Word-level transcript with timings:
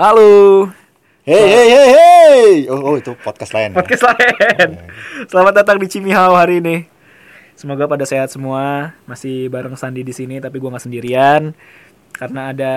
Halo, 0.00 0.64
Hey 1.28 1.44
hey 1.44 1.66
hey 1.68 1.88
hey. 1.92 2.44
Oh, 2.72 2.80
oh 2.80 2.94
itu 2.96 3.12
podcast 3.20 3.52
lain. 3.52 3.76
ya? 3.76 3.84
podcast 3.84 4.08
lain. 4.08 4.80
Selamat 5.28 5.60
datang 5.60 5.76
di 5.76 5.92
Cimihau 5.92 6.32
hari 6.32 6.64
ini. 6.64 6.88
Semoga 7.52 7.84
pada 7.84 8.08
sehat 8.08 8.32
semua. 8.32 8.96
Masih 9.04 9.52
bareng 9.52 9.76
Sandi 9.76 10.00
di 10.00 10.16
sini, 10.16 10.40
tapi 10.40 10.56
gua 10.56 10.72
nggak 10.72 10.88
sendirian 10.88 11.52
karena 12.16 12.48
ada. 12.48 12.74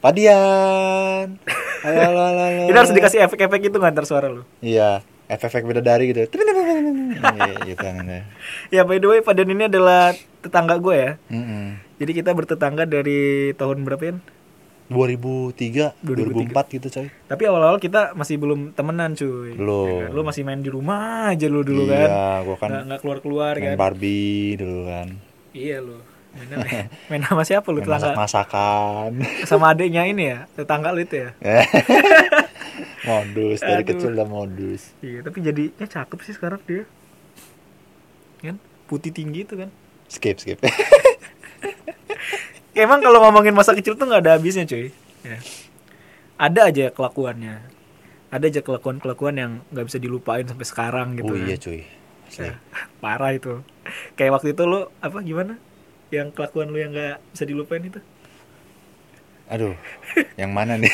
Padian. 0.00 1.36
Halo 1.84 2.00
halo 2.00 2.20
halo. 2.32 2.64
Ini 2.72 2.76
harus 2.80 2.96
dikasih 2.96 3.28
efek-efek 3.28 3.68
itu 3.68 3.76
nggak 3.76 3.92
ntar 3.92 4.08
suara 4.08 4.32
lu. 4.32 4.40
Iya, 4.64 5.04
efek-efek 5.28 5.68
bidadari 5.68 6.16
gitu. 6.16 6.32
Iya, 6.32 7.60
gitu 7.68 7.76
kan. 7.76 8.08
ya. 8.08 8.24
Ya 8.72 8.82
by 8.88 8.96
the 8.96 9.08
way, 9.12 9.20
Padan 9.20 9.52
ini 9.52 9.68
adalah 9.68 10.16
tetangga 10.40 10.80
gue 10.80 10.96
ya. 10.96 11.12
Mm-mm. 11.28 11.76
Jadi 12.00 12.24
kita 12.24 12.32
bertetangga 12.32 12.88
dari 12.88 13.52
tahun 13.52 13.84
berapa 13.84 14.00
ya? 14.00 14.16
2003, 14.88 16.00
2003. 16.00 16.48
2004 16.48 16.74
gitu 16.80 16.86
coy. 16.88 17.06
Tapi 17.28 17.42
awal-awal 17.44 17.76
kita 17.76 18.16
masih 18.16 18.40
belum 18.40 18.72
temenan 18.72 19.12
cuy. 19.12 19.52
Belum. 19.52 19.88
Ya 19.88 20.08
kan? 20.08 20.16
Lu 20.16 20.20
masih 20.24 20.42
main 20.48 20.60
di 20.64 20.70
rumah 20.72 21.28
aja 21.28 21.44
lu 21.46 21.60
dulu 21.60 21.84
iya, 21.86 22.08
kan. 22.08 22.10
gua 22.44 22.56
kan 22.56 22.70
Nggak, 22.88 22.98
keluar-keluar 23.04 23.52
main 23.60 23.72
kan. 23.72 23.76
Barbie 23.76 24.56
dulu 24.56 24.80
kan. 24.88 25.08
Iya 25.52 25.78
lu. 25.84 25.98
Mainnya 26.28 26.56
main, 26.60 26.86
main 27.12 27.22
sama 27.24 27.42
siapa 27.44 27.68
lu 27.68 27.80
Main 27.80 27.88
tetangga? 27.88 28.04
masak-masakan. 28.12 29.10
Sama 29.50 29.72
adiknya 29.72 30.04
ini 30.04 30.24
ya, 30.28 30.38
tetangga 30.52 30.92
lu 30.92 31.00
itu 31.00 31.24
ya. 31.24 31.30
modus 33.08 33.64
dari 33.64 33.80
Aduh. 33.80 33.88
kecil 33.96 34.08
udah 34.12 34.28
modus. 34.28 34.92
Iya, 35.00 35.24
tapi 35.24 35.40
jadinya 35.40 35.86
cakep 35.88 36.18
sih 36.24 36.32
sekarang 36.36 36.60
dia. 36.68 36.84
Kan? 38.44 38.60
Putih 38.84 39.08
tinggi 39.08 39.48
itu 39.48 39.56
kan. 39.56 39.72
Skip 40.08 40.36
skip. 40.36 40.60
Emang 42.78 43.02
kalau 43.02 43.18
ngomongin 43.26 43.50
masa 43.50 43.74
kecil 43.74 43.98
tuh 43.98 44.06
nggak 44.06 44.22
ada 44.22 44.32
habisnya 44.38 44.62
cuy. 44.62 44.94
Ya. 45.26 45.38
Ada 46.38 46.70
aja 46.70 46.86
kelakuannya. 46.94 47.58
Ada 48.30 48.44
aja 48.46 48.60
kelakuan-kelakuan 48.62 49.34
yang 49.34 49.52
nggak 49.74 49.86
bisa 49.90 49.98
dilupain 49.98 50.46
sampai 50.46 50.62
sekarang 50.62 51.18
gitu. 51.18 51.34
oh 51.34 51.34
kan. 51.34 51.48
iya 51.50 51.56
cuy. 51.58 51.82
Ya, 52.38 52.54
parah 53.02 53.34
itu. 53.34 53.66
Kayak 54.14 54.38
waktu 54.38 54.54
itu 54.54 54.62
lu 54.62 54.86
apa 55.02 55.18
gimana? 55.26 55.58
Yang 56.14 56.38
kelakuan 56.38 56.70
lu 56.70 56.78
yang 56.78 56.94
nggak 56.94 57.18
bisa 57.34 57.44
dilupain 57.50 57.82
itu? 57.82 57.98
Aduh, 59.50 59.74
yang 60.38 60.54
mana 60.54 60.78
nih? 60.78 60.92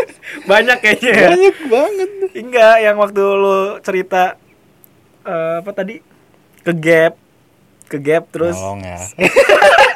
Banyak 0.50 0.78
kayaknya 0.80 1.10
ya. 1.12 1.28
Banyak 1.34 1.56
banget. 1.68 2.10
Enggak, 2.32 2.76
yang 2.80 2.96
waktu 2.96 3.22
lu 3.22 3.58
cerita 3.84 4.40
eh, 5.26 5.56
apa 5.60 5.70
tadi? 5.76 6.00
Ke 6.64 6.72
gap. 6.72 7.18
Ke 7.92 7.98
gap 8.00 8.24
terus 8.32 8.56
Nolong 8.56 8.82
ya. 8.88 8.98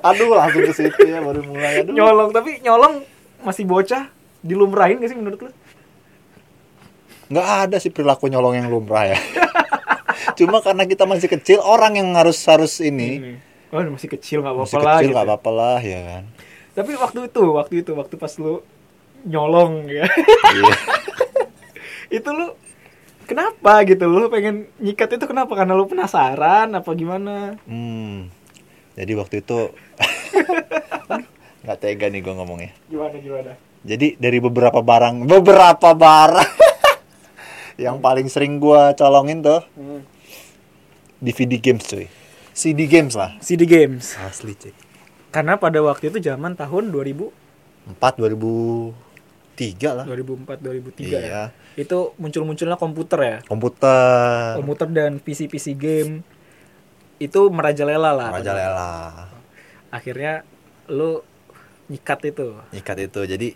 Aduh, 0.00 0.32
langsung 0.32 0.62
ke 0.62 0.72
situ 0.72 1.00
ya 1.04 1.20
baru 1.20 1.40
mulai. 1.42 1.84
Aduh. 1.84 1.92
nyolong, 1.92 2.30
tapi 2.30 2.58
nyolong 2.60 3.04
masih 3.40 3.64
bocah 3.64 4.08
dilumrahin 4.40 5.00
gak 5.00 5.10
sih 5.10 5.18
menurut 5.18 5.40
lu? 5.44 5.50
nggak 7.30 7.46
ada 7.70 7.76
sih 7.78 7.94
perilaku 7.94 8.26
nyolong 8.26 8.58
yang 8.58 8.66
lumrah 8.66 9.06
ya 9.06 9.18
cuma 10.38 10.58
karena 10.58 10.82
kita 10.82 11.06
masih 11.06 11.30
kecil 11.30 11.62
orang 11.62 11.94
yang 11.94 12.10
harus 12.18 12.42
harus 12.44 12.82
ini 12.82 13.38
Oh, 13.70 13.78
masih 13.86 14.10
kecil 14.10 14.42
nggak 14.42 14.50
apa-apa 14.50 14.76
lah 14.82 14.94
kecil 14.98 15.06
gitu. 15.06 15.14
nggak 15.14 15.26
apa-apa 15.30 15.50
lah 15.54 15.78
ya 15.78 16.00
kan 16.02 16.24
Tapi 16.74 16.90
waktu 16.98 17.18
itu, 17.30 17.42
waktu 17.54 17.74
itu, 17.86 17.90
waktu 17.94 18.14
pas 18.18 18.34
lu 18.34 18.66
nyolong 19.22 19.86
ya. 19.86 20.10
Iya. 20.50 20.74
itu 22.18 22.28
lu 22.34 22.50
kenapa 23.30 23.86
gitu 23.86 24.10
lu 24.10 24.26
pengen 24.26 24.66
nyikat 24.82 25.14
itu 25.14 25.22
kenapa 25.30 25.54
karena 25.54 25.78
lu 25.78 25.86
penasaran 25.86 26.66
apa 26.74 26.90
gimana 26.98 27.54
hmm 27.62 28.26
jadi 28.98 29.12
waktu 29.14 29.46
itu 29.46 29.70
nggak 31.64 31.78
tega 31.78 32.06
nih 32.08 32.20
gue 32.24 32.34
ngomongnya. 32.34 32.72
Gimana 32.88 33.16
gimana? 33.20 33.52
Jadi 33.80 34.20
dari 34.20 34.38
beberapa 34.44 34.84
barang 34.84 35.24
beberapa 35.24 35.96
barang 35.96 36.52
yang 37.84 37.96
paling 37.96 38.28
sering 38.28 38.60
gua 38.60 38.92
colongin 38.92 39.40
tuh 39.40 39.64
hmm. 39.72 40.00
DVD 41.24 41.56
games 41.56 41.84
cuy. 41.88 42.06
CD 42.52 42.84
games 42.84 43.16
lah. 43.16 43.40
CD 43.40 43.64
games. 43.64 44.20
Asli 44.20 44.52
cuy. 44.52 44.76
Karena 45.32 45.56
pada 45.56 45.80
waktu 45.80 46.12
itu 46.12 46.20
zaman 46.20 46.60
tahun 46.60 46.92
2000 46.92 47.96
4 47.96 48.20
2003 48.20 49.96
lah. 49.96 50.04
2004 50.04 50.60
2003 50.60 51.08
ya? 51.08 51.20
Iya. 51.20 51.42
Itu 51.80 52.12
muncul-munculnya 52.20 52.76
komputer 52.76 53.20
ya? 53.24 53.36
Komputer. 53.48 54.60
Komputer 54.60 54.88
dan 54.92 55.16
PC 55.24 55.48
PC 55.48 55.72
game. 55.72 56.20
Itu 57.16 57.48
merajalela 57.48 58.12
lah. 58.12 58.28
Raja 58.28 58.52
Lela 58.52 59.39
akhirnya 59.90 60.42
lu 60.86 61.22
nyikat 61.90 62.30
itu. 62.30 62.54
Nyikat 62.70 62.98
itu 63.10 63.20
jadi 63.26 63.48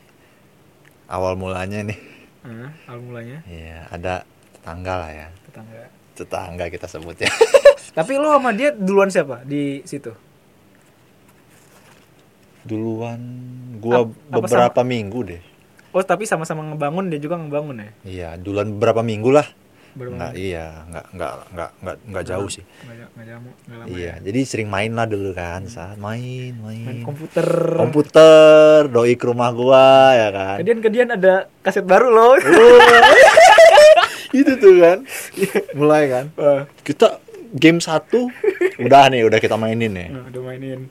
awal 1.06 1.38
mulanya 1.38 1.86
nih. 1.86 1.98
Hah, 2.44 2.70
awal 2.90 3.00
mulanya. 3.02 3.38
Ya 3.48 3.86
ada 3.88 4.26
tetangga 4.58 4.94
lah 5.00 5.10
ya. 5.10 5.26
Tetangga. 5.48 5.82
Tetangga 6.14 6.64
kita 6.68 6.86
sebut 6.86 7.16
ya. 7.18 7.30
Tapi 7.98 8.18
lu 8.18 8.26
sama 8.26 8.50
dia 8.50 8.74
duluan 8.74 9.08
siapa 9.08 9.46
di 9.46 9.80
situ? 9.86 10.10
Duluan 12.64 13.20
gua 13.78 14.02
Ap- 14.02 14.16
apa 14.32 14.36
beberapa 14.40 14.80
minggu 14.82 15.20
deh. 15.24 15.42
Oh 15.94 16.02
tapi 16.02 16.26
sama-sama 16.26 16.66
ngebangun 16.66 17.06
dia 17.06 17.22
juga 17.22 17.38
ngebangun 17.38 17.76
ya? 17.78 17.90
Iya 18.02 18.28
duluan 18.34 18.74
beberapa 18.74 19.06
minggu 19.06 19.30
lah 19.30 19.46
Nggak 19.94 20.32
iya 20.34 20.82
nggak 20.84 21.06
nggak 21.10 21.32
nggak 21.50 21.70
nggak 21.80 21.96
nggak 22.10 22.24
jauh 22.26 22.48
sih. 22.48 22.64
nggak 22.66 23.08
nggak 23.14 23.26
jamu 23.26 23.50
nggak 23.54 23.78
lama 23.78 23.86
iya 23.88 24.12
ya. 24.12 24.14
jadi 24.26 24.40
sering 24.42 24.68
main 24.68 24.90
lah 24.90 25.06
dulu 25.06 25.30
kan 25.30 25.62
saat 25.66 25.94
main 25.96 26.52
main. 26.58 26.84
Main 26.84 27.00
komputer. 27.02 27.46
Komputer 27.78 28.90
doi 28.90 29.14
ke 29.14 29.24
rumah 29.24 29.50
gua 29.50 29.86
ya 30.12 30.28
kan. 30.30 30.56
Kemudian 30.58 31.08
ada 31.10 31.46
kaset 31.62 31.82
baru 31.82 32.10
loh. 32.10 32.34
Itu 34.34 34.58
tuh 34.58 34.74
kan. 34.82 34.98
Mulai 35.72 36.02
kan. 36.10 36.24
Kita 36.82 37.22
game 37.54 37.78
satu 37.78 38.26
udah 38.76 39.06
nih 39.06 39.22
udah 39.22 39.38
kita 39.38 39.54
mainin 39.54 39.94
nih. 39.94 40.08
Nah, 40.10 40.26
udah 40.26 40.42
mainin. 40.42 40.90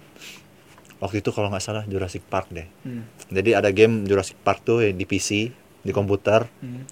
Waktu 0.97 1.19
itu 1.19 1.35
kalau 1.35 1.51
nggak 1.51 1.59
salah 1.59 1.83
Jurassic 1.83 2.23
Park 2.23 2.47
deh. 2.49 2.63
Hmm. 2.87 3.03
jadi 3.27 3.59
ada 3.59 3.75
game 3.75 4.07
Jurassic 4.07 4.39
Park 4.39 4.63
tuh 4.63 4.79
di 4.87 5.03
PC 5.03 5.51
di 5.83 5.91
komputer 5.91 6.47
Hmm. 6.63 6.87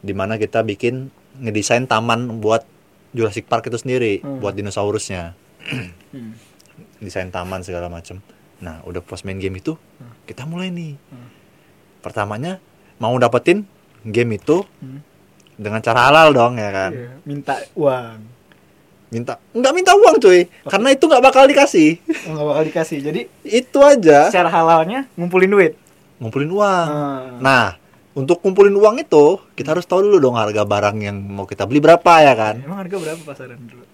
di 0.00 0.16
mana 0.16 0.40
kita 0.40 0.64
bikin 0.64 1.12
ngedesain 1.34 1.84
taman 1.84 2.38
buat 2.38 2.64
Jurassic 3.12 3.44
Park 3.44 3.66
itu 3.66 3.76
sendiri 3.76 4.20
Hmm. 4.20 4.40
buat 4.40 4.52
dinosaurusnya 4.52 5.36
Hmm. 5.62 6.34
desain 6.98 7.28
taman 7.28 7.60
segala 7.60 7.86
macem 7.86 8.18
nah 8.58 8.78
udah 8.82 9.00
pas 9.00 9.22
main 9.22 9.36
game 9.36 9.56
itu 9.56 9.74
Hmm. 9.96 10.12
kita 10.24 10.44
mulai 10.44 10.68
nih 10.68 10.94
Hmm. 11.08 11.28
pertamanya 11.98 12.58
mau 12.96 13.14
dapetin 13.16 13.64
game 14.02 14.34
itu 14.34 14.66
Hmm. 14.78 15.00
dengan 15.54 15.78
cara 15.78 16.08
halal 16.08 16.32
dong 16.32 16.56
ya 16.56 16.70
kan 16.70 16.90
Iya, 16.90 17.10
minta 17.22 17.54
uang 17.74 18.18
minta 19.08 19.36
nggak 19.52 19.72
minta 19.72 19.92
uang 19.92 20.16
cuy 20.18 20.40
karena 20.64 20.88
itu 20.90 21.04
nggak 21.04 21.20
bakal 21.22 21.44
dikasih 21.44 22.00
Oh, 22.24 22.32
nggak 22.32 22.46
bakal 22.48 22.62
dikasih 22.64 22.98
jadi 23.02 23.20
itu 23.44 23.78
aja 23.78 24.26
secara 24.26 24.48
halalnya 24.48 25.04
ngumpulin 25.14 25.52
duit 25.52 25.72
ngumpulin 26.16 26.48
uang 26.48 26.86
Ah. 26.88 27.20
nah 27.38 27.66
untuk 28.12 28.38
kumpulin 28.38 28.72
uang 28.72 29.00
itu 29.00 29.24
kita 29.52 29.72
harus 29.72 29.84
tahu 29.84 30.02
dulu 30.02 30.20
dong 30.20 30.36
harga 30.36 30.62
barang 30.62 30.96
yang 30.98 31.16
mau 31.16 31.44
kita 31.44 31.64
beli 31.64 31.78
berapa 31.78 32.12
ya 32.20 32.34
kan? 32.34 32.60
Emang 32.60 32.78
harga 32.78 32.96
berapa 32.98 33.22
pasaran 33.22 33.56
dulu? 33.58 33.84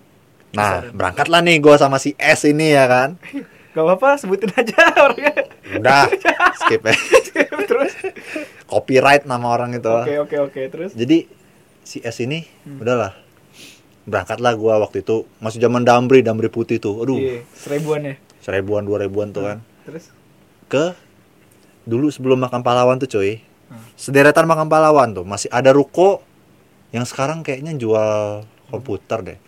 Nah 0.51 0.81
Kisaran. 0.81 0.93
berangkatlah 0.93 1.41
nih 1.41 1.57
gue 1.59 1.75
sama 1.77 1.97
si 1.97 2.13
S 2.15 2.43
ini 2.45 2.73
ya 2.73 2.85
kan? 2.85 3.15
Gak 3.69 3.85
apa-apa 3.85 4.17
sebutin 4.17 4.51
aja 4.51 4.75
orangnya. 5.05 5.35
Udah 5.73 6.11
skip 6.59 6.83
ya 6.83 6.95
terus? 7.71 7.95
Copyright 8.65 9.23
nama 9.23 9.47
orang 9.49 9.71
itu. 9.73 9.87
Oke 9.87 10.17
oke 10.19 10.37
oke 10.43 10.61
terus? 10.67 10.91
Jadi 10.93 11.31
si 11.81 12.01
S 12.01 12.19
ini 12.19 12.43
Hmm. 12.65 12.81
udahlah. 12.81 13.15
Berangkatlah 14.03 14.57
gua 14.57 14.81
waktu 14.81 15.01
itu 15.01 15.29
masih 15.39 15.61
zaman 15.61 15.85
Damri 15.85 16.21
Damri 16.21 16.49
putih 16.49 16.77
tuh. 16.77 17.01
Aduh. 17.01 17.17
Iya 17.17 17.45
seribuan 17.55 18.01
ya? 18.03 18.15
Seribuan 18.41 18.83
dua 18.83 18.99
ribuan 18.99 19.31
tuh 19.31 19.45
kan. 19.45 19.59
terus? 19.85 20.11
Ke 20.67 20.97
dulu 21.85 22.09
sebelum 22.09 22.41
makan 22.41 22.61
pahlawan 22.61 22.97
tuh 22.97 23.07
cuy. 23.07 23.39
Hmm. 23.39 23.48
Sederetan 23.95 24.45
makan 24.45 24.67
pahlawan 24.67 25.13
tuh. 25.13 25.25
Masih 25.25 25.49
ada 25.49 25.73
ruko 25.73 26.21
yang 26.91 27.05
sekarang 27.05 27.45
kayaknya 27.45 27.77
jual 27.77 28.43
komputer 28.69 29.19
deh. 29.25 29.39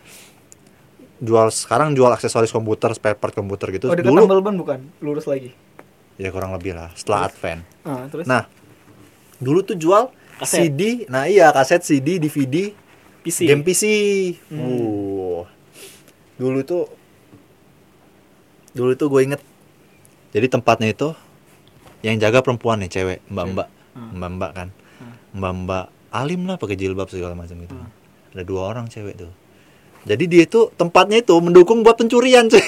Jual 1.20 1.52
sekarang 1.52 1.93
jual 1.93 2.08
aksesoris 2.08 2.49
komputer 2.49 2.93
spare 2.96 3.17
part 3.17 3.32
komputer 3.32 3.69
gitu. 3.76 3.88
Oh 3.88 3.96
dekat 3.96 4.08
dulu 4.08 4.25
tambal 4.25 4.40
ban 4.40 4.56
bukan? 4.56 4.81
Lurus 5.00 5.28
lagi. 5.28 5.52
Ya 6.17 6.28
kurang 6.28 6.52
lebih 6.52 6.76
lah 6.76 6.93
setelah 6.96 7.28
Advent. 7.28 7.64
Ah, 7.84 8.08
terus? 8.08 8.25
Nah 8.25 8.49
dulu 9.40 9.64
tuh 9.64 9.76
jual 9.76 10.12
Kaset. 10.37 10.73
CD 10.73 11.05
nah 11.08 11.28
iya 11.28 11.52
kaset 11.52 11.81
CD 11.81 12.16
DVD 12.16 12.73
PC 13.20 13.44
game 13.44 13.61
PC 13.61 13.84
Hmm. 14.49 14.61
uh 14.61 15.43
dulu 16.37 16.61
tuh 16.64 16.88
dulu 18.73 18.93
tuh 18.94 19.08
gue 19.08 19.20
inget. 19.25 19.40
Jadi 20.31 20.46
tempatnya 20.46 20.88
itu 20.88 21.12
yang 22.00 22.16
jaga 22.16 22.40
perempuan 22.40 22.81
nih 22.81 22.88
cewek 22.88 23.19
mbak 23.28 23.46
mbak 23.52 23.69
Hmm. 23.69 23.80
Mbak 23.92 24.31
mbak 24.32 24.52
kan 24.52 24.69
Hmm. 24.96 25.14
mbak 25.32 25.52
mbak 25.60 25.84
alim 26.10 26.44
lah 26.44 26.56
pakai 26.56 26.75
jilbab 26.75 27.08
segala 27.08 27.32
macam 27.32 27.56
gitu 27.56 27.72
Hmm. 27.72 27.88
ada 28.31 28.42
dua 28.42 28.62
orang 28.66 28.87
cewek 28.87 29.16
tuh 29.16 29.32
jadi 30.02 30.25
dia 30.25 30.42
itu 30.44 30.72
tempatnya 30.75 31.19
itu 31.19 31.32
mendukung 31.37 31.81
buat 31.81 31.94
pencurian 31.94 32.46
cuy 32.46 32.60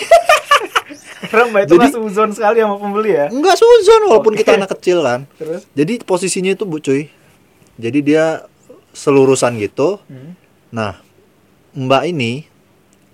Karena 1.23 1.49
Mbak 1.49 1.63
itu 1.65 1.75
Jadi- 1.79 1.95
suzon 1.95 2.31
sekali 2.31 2.59
sama 2.59 2.77
pembeli 2.77 3.15
ya. 3.15 3.31
Enggak 3.31 3.55
suzon 3.55 4.03
walaupun 4.05 4.35
Oke. 4.35 4.43
kita 4.43 4.59
anak 4.59 4.75
kecil 4.75 5.01
kan. 5.01 5.25
Terus? 5.39 5.65
Jadi 5.71 6.03
posisinya 6.03 6.51
itu 6.51 6.67
Bu 6.67 6.77
cuy. 6.77 7.09
Jadi 7.79 7.99
dia 8.03 8.43
selurusan 8.93 9.55
gitu. 9.57 10.03
Hmm. 10.05 10.35
Nah, 10.69 10.99
Mbak 11.73 12.03
ini 12.07 12.45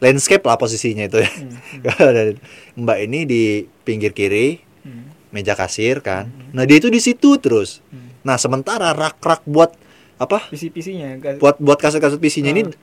landscape 0.00 0.40
lah 0.42 0.56
posisinya 0.56 1.04
itu 1.04 1.20
ya. 1.20 1.30
Hmm. 1.30 2.32
Mbak 2.80 2.98
ini 2.98 3.18
di 3.22 3.42
pinggir 3.84 4.10
kiri, 4.10 4.64
Hmm. 4.82 5.12
Meja 5.30 5.52
kasir 5.52 6.00
kan. 6.00 6.28
Nah, 6.50 6.64
dia 6.64 6.76
itu 6.76 6.88
di 6.88 6.98
situ 6.98 7.36
terus. 7.36 7.84
Hmm. 7.88 8.12
Nah, 8.20 8.36
sementara 8.36 8.90
rak-rak 8.90 9.44
buat 9.44 9.72
apa? 10.16 10.48
PC-PC-nya 10.48 11.18
kan. 11.18 11.34
Buat 11.36 11.56
buat 11.58 11.76
kaset-kaset 11.76 12.16
PC-nya 12.16 12.50
ini 12.50 12.62
Hmm. 12.64 12.74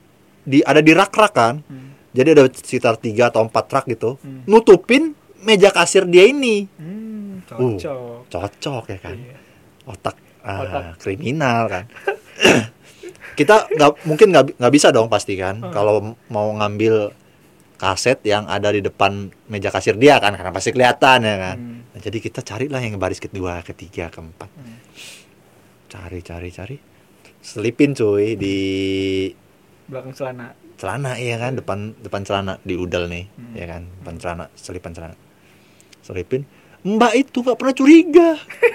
di 0.42 0.58
ada 0.60 0.78
di 0.78 0.90
rak-rak 0.90 1.32
kan. 1.32 1.60
Hmm. 1.62 1.92
Jadi 2.10 2.28
ada 2.32 2.44
sekitar 2.48 2.96
3 2.96 3.28
atau 3.28 3.42
4 3.42 3.52
rak 3.68 3.84
gitu. 3.86 4.16
Hmm. 4.18 4.40
Nutupin 4.44 5.12
meja 5.38 5.68
kasir 5.68 6.04
dia 6.04 6.24
ini. 6.24 6.64
Hmm, 6.74 7.44
Uh. 7.46 7.76
cocok. 7.76 8.26
Cocok 8.26 8.84
ya 8.88 8.98
kan. 8.98 9.14
Iya. 9.14 9.36
Otak, 9.86 10.16
ah, 10.40 10.58
Otak. 10.60 10.82
kriminal 10.98 11.68
kan. 11.68 11.84
Kita 13.38 13.68
nggak 13.68 13.90
mungkin 14.02 14.32
nggak 14.32 14.44
nggak 14.56 14.72
bisa 14.72 14.88
dong 14.88 15.06
pasti 15.06 15.36
kan 15.36 15.60
Hmm. 15.60 15.68
kalau 15.70 16.00
mau 16.26 16.48
ngambil 16.56 17.12
kaset 17.76 18.18
yang 18.22 18.44
ada 18.44 18.68
di 18.68 18.80
depan 18.80 19.28
meja 19.46 19.68
kasir 19.68 19.94
dia 19.94 20.16
kan 20.16 20.32
karena 20.32 20.50
pasti 20.50 20.70
kelihatan 20.70 21.20
ya 21.20 21.36
kan. 21.38 21.56
Hmm. 21.56 21.80
Nah, 21.88 22.00
jadi 22.00 22.18
kita 22.18 22.40
carilah 22.40 22.78
yang 22.78 22.96
baris 22.96 23.18
kedua, 23.18 23.60
ketiga, 23.62 24.08
keempat. 24.08 24.48
Hmm. 24.50 24.80
Cari, 25.86 26.20
cari, 26.20 26.48
cari. 26.50 26.76
Selipin 27.38 27.92
cuy 27.92 28.34
di 28.34 28.56
Belakang 29.86 30.12
celana. 30.12 30.50
celana 30.76 31.14
ya 31.14 31.38
kan 31.38 31.54
depan 31.54 31.94
depan 31.96 32.20
celana 32.20 32.58
di 32.60 32.74
udel 32.74 33.06
nih 33.06 33.24
Hmm. 33.30 33.54
ya 33.54 33.64
kan 33.66 33.82
depan 33.94 34.14
celana 34.18 34.44
selipan 34.52 34.92
celana 34.92 35.16
selipin 36.02 36.42
mbak 36.82 37.16
itu 37.16 37.40
nggak 37.40 37.54
pernah 37.54 37.72
curiga 37.72 38.30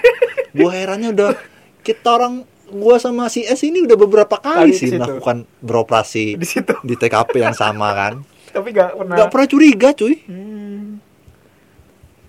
gua 0.58 0.72
herannya 0.72 1.12
udah 1.12 1.36
kita 1.82 2.10
orang 2.10 2.42
gua 2.68 2.96
sama 2.96 3.28
si 3.28 3.44
S 3.44 3.62
ini 3.62 3.84
udah 3.84 3.94
beberapa 3.96 4.34
Kali 4.34 4.72
kali 4.72 4.74
sih 4.74 4.90
melakukan 4.90 5.44
beroperasi 5.60 6.26
Di 6.36 6.48
situ. 6.48 6.74
di 6.82 6.96
TKP 6.96 7.38
yang 7.38 7.54
sama 7.54 7.92
kan 7.92 8.14
Tapi 8.52 8.68
nggak 8.70 8.90
pernah. 8.96 9.16
nggak 9.16 9.30
pernah 9.30 9.48
curiga 9.48 9.90
cuy 9.92 10.16
Hmm. 10.24 11.00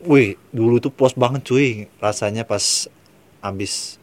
wih 0.03 0.35
dulu 0.49 0.79
tuh 0.79 0.91
puas 0.91 1.13
banget 1.13 1.43
cuy 1.45 1.69
rasanya 1.99 2.43
pas 2.43 2.91
abis 3.41 3.99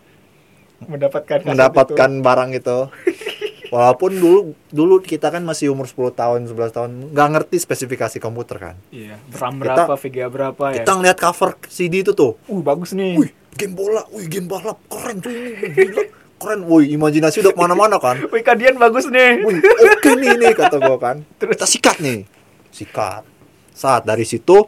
Mendapatkan 0.82 1.44
mendapatkan 1.44 2.10
itu. 2.10 2.22
barang 2.22 2.50
itu 2.54 2.80
walaupun 3.70 4.12
dulu 4.14 4.40
dulu 4.70 4.96
kita 5.00 5.28
kan 5.28 5.42
masih 5.42 5.70
umur 5.70 5.86
10 5.86 5.94
tahun 6.14 6.40
11 6.46 6.72
tahun 6.72 6.92
nggak 7.12 7.28
ngerti 7.30 7.56
spesifikasi 7.58 8.18
komputer 8.18 8.58
kan 8.58 8.76
Iya. 8.90 9.20
RAM 9.30 9.56
Kita- 9.56 9.86
berapa, 9.86 9.94
VGA 9.96 10.28
berapa 10.28 10.64
ya? 10.70 10.76
kita 10.78 10.92
ngeliat 10.94 11.18
cover 11.18 11.50
CD 11.66 12.02
itu 12.02 12.12
tuh 12.12 12.40
Uh, 12.46 12.60
bagus 12.60 12.92
nih. 12.92 13.16
wih 13.16 13.30
game 13.54 13.74
bola 13.74 14.08
wih 14.10 14.26
game 14.26 14.48
balap 14.48 14.80
keren 14.86 15.20
cuy 15.20 15.36
gila 15.68 16.04
keren 16.40 16.64
wih 16.64 16.88
imajinasi 16.90 17.40
udah 17.40 17.52
ke 17.52 17.60
mana-mana 17.60 17.96
kan 17.98 18.16
Wih, 18.26 18.42
kadian 18.42 18.76
bagus 18.76 19.06
nih. 19.06 19.44
wih 19.44 19.60
oke 19.60 20.10
nih 20.16 20.34
nih 20.36 20.52
kata 20.54 20.78
gua 20.78 20.96
kan 20.96 21.22
Terus? 21.38 21.52
kita 21.54 21.66
sikat 21.66 21.98
nih 22.00 22.24
sikat 22.70 23.24
saat 23.72 24.04
dari 24.04 24.24
situ 24.24 24.64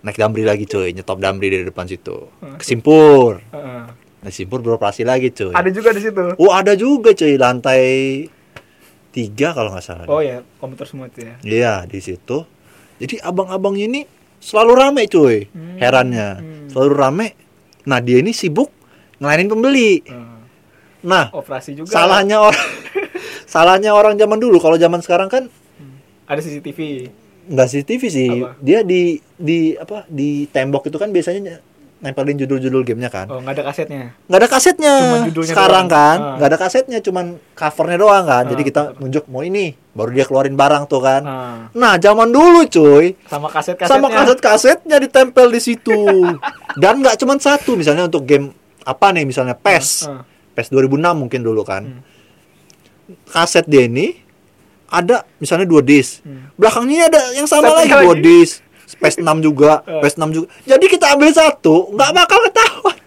naik 0.00 0.16
damri 0.16 0.42
lagi 0.42 0.64
cuy 0.64 0.90
nyetop 0.90 1.16
damri 1.16 1.48
dari 1.48 1.62
depan 1.62 1.84
situ 1.84 2.28
kesimpur 2.56 3.40
Heeh. 3.46 3.84
nah 4.18 4.30
simpur 4.30 4.58
beroperasi 4.58 5.00
lagi 5.02 5.28
cuy 5.30 5.52
Ada 5.52 5.68
juga 5.68 5.90
di 5.90 6.00
situ. 6.00 6.24
oh 6.34 6.50
ada 6.50 6.72
juga 6.72 7.12
cuy 7.12 7.34
lantai 7.34 7.84
tiga 9.10 9.52
kalau 9.52 9.70
nggak 9.70 9.84
salah 9.84 10.06
Oh 10.06 10.18
ya, 10.18 10.42
komputer 10.58 10.84
semua 10.84 11.06
itu 11.06 11.22
ya. 11.22 11.34
Iya 11.40 11.74
di 11.84 12.00
situ. 12.00 12.42
Jadi 12.96 13.18
abang-abang 13.20 13.74
ini 13.74 14.02
selalu 14.36 14.72
rame 14.74 15.02
cuy. 15.06 15.46
Hmm. 15.46 15.78
Herannya 15.78 16.28
Hmm. 16.34 16.66
selalu 16.66 16.92
rame. 16.92 17.28
Nah 17.84 17.98
dia 17.98 18.18
ini 18.18 18.32
sibuk 18.32 18.74
ngelayanin 19.16 19.46
pembeli. 19.46 20.02
Heeh. 20.02 20.33
Nah 21.04 21.28
Operasi 21.30 21.72
juga. 21.74 21.88
salahnya 21.90 22.40
orang 22.40 22.64
salahnya 23.46 23.90
orang 23.90 24.14
zaman 24.14 24.36
dulu. 24.36 24.56
Kalau 24.56 24.74
zaman 24.74 24.98
sekarang 24.98 25.28
kan 25.28 25.44
Ada 26.24 26.40
CCTV. 26.40 26.80
nggak 27.46 27.66
CCTV 27.68 28.02
sih. 28.06 28.30
Apa? 28.34 28.56
Dia 28.58 28.80
di 28.80 29.02
di 29.30 29.58
apa 29.74 30.08
di 30.08 30.48
tembok 30.48 30.88
itu 30.88 30.96
kan 30.96 31.08
biasanya 31.08 31.60
nempelin 32.00 32.36
judul-judul 32.36 32.80
gamenya 32.82 33.08
kan. 33.08 33.26
Oh, 33.28 33.36
nggak 33.38 33.54
ada 33.54 33.64
kasetnya. 33.66 34.12
Nggak 34.26 34.40
ada 34.40 34.48
kasetnya. 34.50 34.94
Cuman 34.98 35.20
judulnya 35.28 35.52
sekarang 35.52 35.84
doang. 35.84 35.92
kan 35.94 36.16
Ah. 36.18 36.34
nggak 36.36 36.48
ada 36.48 36.58
kasetnya, 36.58 36.98
cuman 37.00 37.24
covernya 37.50 37.98
doang 37.98 38.24
kan. 38.24 38.44
Jadi 38.46 38.56
Ah, 38.58 38.66
kita 38.66 38.82
betul. 38.86 39.00
nunjuk 39.00 39.24
mau 39.26 39.40
ini, 39.40 39.64
baru 39.90 40.10
dia 40.10 40.24
keluarin 40.24 40.52
barang 40.54 40.84
tuh 40.86 41.00
kan. 41.00 41.22
Nah, 41.22 41.56
Nah 41.70 41.92
zaman 41.96 42.28
dulu 42.28 42.64
cuy. 42.66 43.16
sama 43.24 43.48
kaset-kasetnya. 43.48 43.88
sama 43.90 44.08
kaset-kasetnya 44.10 44.96
ditempel 44.98 45.46
di 45.48 45.60
situ 45.62 46.00
dan 46.80 46.94
nggak 46.98 47.16
cuma 47.16 47.36
satu 47.36 47.72
misalnya 47.74 48.04
untuk 48.04 48.20
game 48.22 48.52
apa 48.82 49.06
nih 49.10 49.24
misalnya 49.24 49.52
PES 49.54 49.88
Heeh. 50.06 50.20
PES 50.54 50.70
2006 50.70 50.94
mungkin 51.14 51.40
dulu 51.40 51.62
kan 51.62 51.82
Hmm. 51.84 52.02
kaset 53.26 53.64
dia 53.64 53.84
ini 53.84 54.16
ada 54.86 55.26
misalnya 55.36 55.64
dua 55.64 55.80
disc 55.80 56.20
Hmm. 56.20 56.48
belakangnya 56.54 57.08
ada 57.08 57.20
yang 57.32 57.44
sama 57.44 57.68
Satu 57.68 57.78
lagi 57.80 57.92
dua 57.98 58.16
disc 58.16 58.52
PES 58.94 59.16
6 59.18 59.38
juga 59.40 59.82
Eh. 59.82 60.00
PES 60.00 60.14
6 60.16 60.30
juga 60.30 60.46
jadi 60.62 60.84
kita 60.84 61.06
ambil 61.12 61.30
satu 61.30 61.90
nggak 61.90 62.10
bakal 62.12 62.38
ketahuan 62.42 62.98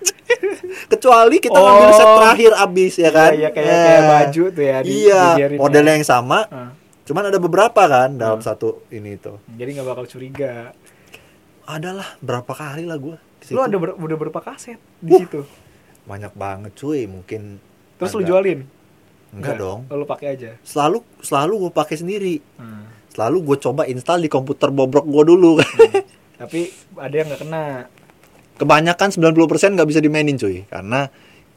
kecuali 0.92 1.38
kita 1.38 1.56
ngambil 1.56 1.90
set 1.92 2.06
Oh. 2.06 2.16
terakhir 2.18 2.52
abis 2.54 2.94
ya 2.96 3.10
kan 3.10 3.32
Iya, 3.32 3.40
iya, 3.40 3.50
kayak, 3.50 3.70
Eh. 3.70 3.84
kayak 3.84 4.04
baju 4.06 4.44
tuh 4.50 4.64
ya. 4.64 4.78
di- 4.80 4.90
iya 5.00 5.24
ya. 5.36 5.48
modelnya 5.56 5.94
yang 5.94 6.06
sama 6.06 6.40
Heeh. 6.46 6.70
cuman 7.04 7.24
ada 7.26 7.40
beberapa 7.40 7.82
kan 7.84 8.10
dalam 8.14 8.38
Hmm. 8.38 8.46
satu 8.46 8.84
ini 8.90 9.16
itu 9.16 9.34
Jadi 9.50 9.70
nggak 9.72 9.88
bakal 9.88 10.06
curiga. 10.06 10.76
adalah 11.66 12.16
berapa 12.20 12.48
kali 12.50 12.84
lah 12.84 12.96
gue 12.96 13.18
Lu 13.48 13.62
ada 13.62 13.76
ber- 13.76 13.96
udah 13.96 14.18
berapa 14.18 14.40
kaset 14.42 14.76
di 14.98 15.08
Uh. 15.10 15.20
situ? 15.22 15.42
Banyak 16.08 16.32
banget 16.34 16.72
cuy 16.74 17.04
mungkin 17.04 17.60
Terus 17.98 18.14
lu 18.14 18.22
ada- 18.22 18.30
jualin? 18.30 18.60
enggak 19.30 19.56
dong 19.56 19.84
Oh, 19.86 19.96
lu 19.96 20.06
pakai 20.06 20.34
aja. 20.34 20.56
selalu 20.62 21.04
selalu 21.20 21.54
gue 21.60 21.72
pakai 21.74 21.96
sendiri 21.96 22.36
Hmm. 22.56 22.88
selalu 23.12 23.38
gue 23.46 23.58
coba 23.60 23.84
install 23.84 24.24
di 24.24 24.30
komputer 24.30 24.70
bobrok 24.70 25.04
gue 25.04 25.24
dulu 25.26 25.52
Tapi 26.38 26.70
ada 26.96 27.12
yang 27.12 27.28
nggak 27.28 27.42
kena. 27.42 27.66
kebanyakan 28.56 29.10
90% 29.12 29.36
nggak 29.76 29.86
bisa 29.86 30.00
dimainin 30.00 30.34
cuy 30.34 30.66
karena 30.66 31.10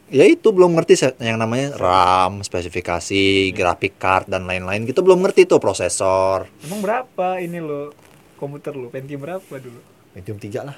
ya 0.07 0.25
itu 0.25 0.51
belum 0.51 0.75
ngerti 0.75 0.99
yang 1.19 1.37
namanya 1.37 1.73
RAM 1.75 2.43
spesifikasi 2.43 3.23
graphic 3.51 3.97
card 3.97 4.27
dan 4.27 4.45
lain-lain 4.45 4.83
kita 4.83 4.99
belum 4.99 5.21
ngerti 5.21 5.45
tuh 5.45 5.57
prosesor 5.57 6.51
Emang 6.61 6.81
berapa 6.81 7.39
ini 7.39 7.57
lo 7.57 7.95
komputer 8.35 8.73
lu? 8.73 8.89
Pentium 8.89 9.21
berapa 9.21 9.55
dulu? 9.55 9.81
Pentium 10.11 10.37
3 10.37 10.65
lah. 10.65 10.77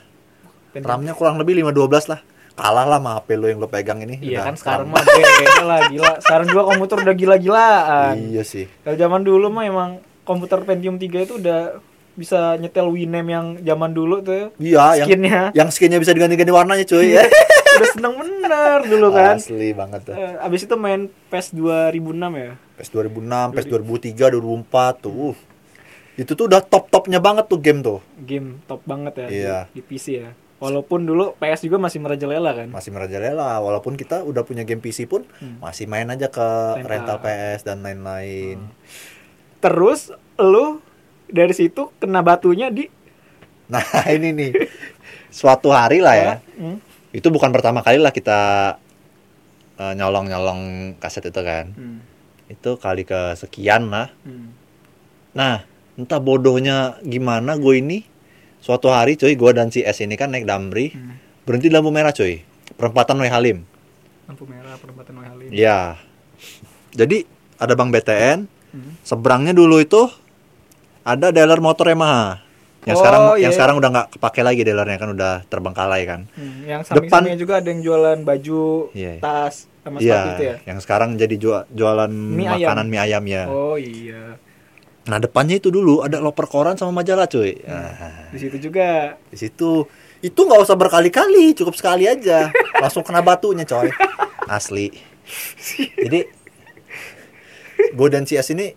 RAM-nya 0.74 1.12
kurang 1.12 1.36
lebih 1.36 1.56
512 1.58 2.06
lah 2.06 2.20
kalah 2.52 2.84
lah 2.84 2.96
sama 2.96 3.16
HP 3.16 3.28
lo 3.34 3.46
yang 3.46 3.58
lo 3.58 3.66
pegang 3.66 3.98
ini 4.00 4.16
Iya 4.18 4.44
kan 4.44 4.54
sekarang 4.54 4.88
mah 4.88 5.00
beda 5.00 5.62
lah 5.62 5.80
gila. 5.86 6.12
Sekarang 6.18 6.46
juga 6.46 6.62
komputer 6.66 6.96
udah 7.00 7.14
gila-gilaan. 7.14 8.14
iya 8.28 8.42
sih 8.42 8.68
Kalau 8.80 8.94
zaman 8.94 9.20
dulu 9.20 9.48
mah 9.48 9.64
emang 9.64 9.90
komputer 10.22 10.60
Pentium 10.60 10.96
3 10.96 11.08
itu 11.22 11.34
udah 11.36 11.80
bisa 12.12 12.54
nyetel 12.54 12.86
Winamp 12.86 13.24
yang 13.26 13.46
zaman 13.58 13.90
dulu 13.90 14.20
tuh. 14.20 14.52
iya 14.56 14.94
yang 14.94 15.08
Skinnya 15.08 15.40
yang 15.52 15.68
skinnya 15.68 15.96
bisa 15.96 16.12
diganti-ganti 16.12 16.50
warnanya 16.50 16.84
cuy 16.84 17.08
ya 17.10 17.24
udah 17.72 17.88
seneng 17.88 18.14
bener 18.14 18.78
dulu 18.84 19.08
kan. 19.16 19.34
asli 19.34 19.72
banget 19.72 20.00
tuh 20.04 20.12
Eh, 20.12 20.36
abis 20.38 20.60
itu 20.62 20.76
main 20.76 21.08
PES 21.26 21.56
2006 21.56 21.96
ya. 22.36 22.52
PES 22.76 22.88
2006, 22.92 23.56
PES 23.56 23.66
2003, 23.66 24.28
2004 24.28 25.00
tuh. 25.00 25.32
Uh. 25.32 25.36
Itu 26.12 26.36
tuh 26.36 26.44
udah 26.44 26.60
top-topnya 26.60 27.16
banget 27.16 27.48
tuh 27.48 27.56
game 27.56 27.80
tuh. 27.80 28.04
Game 28.18 28.60
top 28.62 28.84
banget 28.84 29.16
ya 29.16 29.26
Iya. 29.26 29.58
di, 29.72 29.80
di 29.80 29.82
PC 29.82 30.06
ya. 30.12 30.30
Walaupun 30.62 31.02
dulu 31.02 31.34
PS 31.42 31.66
juga 31.66 31.82
masih 31.82 31.98
merajalela 31.98 32.54
kan. 32.54 32.70
Masih 32.70 32.94
merajalela 32.94 33.58
walaupun 33.58 33.98
kita 33.98 34.22
udah 34.22 34.46
punya 34.46 34.62
game 34.62 34.78
PC 34.78 35.10
pun 35.10 35.26
Hmm. 35.42 35.58
masih 35.58 35.90
main 35.90 36.06
aja 36.06 36.30
ke 36.30 36.38
Rental. 36.78 36.86
rental, 36.86 37.16
PS 37.18 37.66
dan 37.66 37.82
lain-lain. 37.82 38.62
Terus 39.58 40.14
lu 40.38 40.78
dari 41.26 41.50
situ 41.50 41.90
kena 41.98 42.22
batunya 42.22 42.70
di 42.70 42.86
Nah, 43.66 43.82
ini 44.14 44.30
nih. 44.30 44.52
Suatu 45.32 45.72
hari 45.72 45.98
lah 45.98 46.14
ya. 46.14 46.32
Hmm. 46.54 46.78
Itu 47.10 47.32
bukan 47.34 47.50
pertama 47.50 47.82
kali 47.82 47.98
lah 47.98 48.14
kita 48.14 48.40
eh, 49.80 49.92
nyolong-nyolong 49.98 50.94
kaset 51.02 51.26
itu 51.26 51.40
kan. 51.42 51.74
Hmm. 51.74 51.98
Itu 52.46 52.76
kali 52.76 53.02
ke 53.02 53.34
sekian 53.34 53.88
lah. 53.88 54.12
Hmm. 54.22 54.52
Nah, 55.32 55.64
entah 55.96 56.20
bodohnya 56.20 57.00
gimana 57.00 57.56
gue 57.56 57.80
ini 57.80 57.98
suatu 58.62 58.88
hari 58.88 59.18
cuy 59.18 59.34
gue 59.34 59.50
dan 59.50 59.68
si 59.68 59.82
S 59.82 59.98
ini 59.98 60.14
kan 60.14 60.30
naik 60.30 60.46
Damri 60.46 60.88
Hmm. 60.88 61.18
berhenti 61.42 61.66
di 61.66 61.74
lampu 61.74 61.90
merah 61.90 62.10
cuy 62.10 62.38
perempatan 62.72 63.18
Wai 63.18 63.28
Halim 63.28 63.66
Lampu 64.24 64.46
merah 64.46 64.78
perempatan 64.78 65.18
Wai 65.18 65.26
Halim. 65.26 65.48
Iya. 65.50 65.98
Jadi 66.90 67.26
ada 67.56 67.74
Bang 67.74 67.90
BTN, 67.90 68.46
Hmm. 68.70 68.92
seberangnya 69.02 69.50
dulu 69.50 69.76
itu 69.76 70.06
ada 71.02 71.28
dealer 71.28 71.58
motor 71.58 71.84
Yamaha. 71.84 72.38
Yang 72.82 72.96
Oh, 72.96 73.00
sekarang 73.00 73.22
iya. 73.28 73.40
yang 73.40 73.52
sekarang 73.52 73.74
udah 73.76 73.90
nggak 73.90 74.08
kepake 74.12 74.40
lagi 74.40 74.60
dealernya 74.60 74.96
kan 74.96 75.10
udah 75.10 75.32
terbengkalai 75.44 76.02
kan. 76.02 76.20
Hmm, 76.32 76.62
Yang 76.64 76.80
samping-sampingnya 76.84 77.36
juga 77.36 77.54
ada 77.56 77.68
yang 77.68 77.80
jualan 77.80 78.18
baju, 78.20 78.62
Iya. 78.92 79.12
tas, 79.18 79.54
sama 79.80 79.96
Iya, 79.98 80.18
itu 80.32 80.42
ya. 80.44 80.56
yang 80.64 80.78
sekarang 80.78 81.10
jadi 81.14 81.34
jual- 81.36 81.66
jualan 81.68 82.10
Mie 82.10 82.42
ayam. 82.44 82.58
makanan 82.60 82.86
mie 82.88 83.00
ayam 83.00 83.24
ya. 83.24 83.44
Oh 83.46 83.74
iya. 83.74 84.34
Nah 85.02 85.18
depannya 85.18 85.58
itu 85.58 85.68
dulu 85.68 86.00
ada 86.00 86.18
loper 86.18 86.46
koran 86.46 86.74
sama 86.74 87.02
majalah 87.02 87.26
cuy. 87.26 87.58
Nah, 87.60 88.30
Di 88.30 88.38
situ 88.38 88.56
juga. 88.60 89.18
di 89.26 89.36
situ 89.36 89.86
itu 90.18 90.38
nggak 90.38 90.62
usah 90.62 90.78
berkali-kali, 90.78 91.50
cukup 91.52 91.74
sekali 91.74 92.06
aja, 92.06 92.46
langsung 92.78 93.02
kena 93.02 93.18
batunya 93.18 93.66
coy. 93.66 93.90
Asli. 94.46 94.94
Jadi 95.96 96.20
gue 97.90 98.08
dan 98.08 98.22
si 98.22 98.36
S 98.36 98.50
ini 98.50 98.70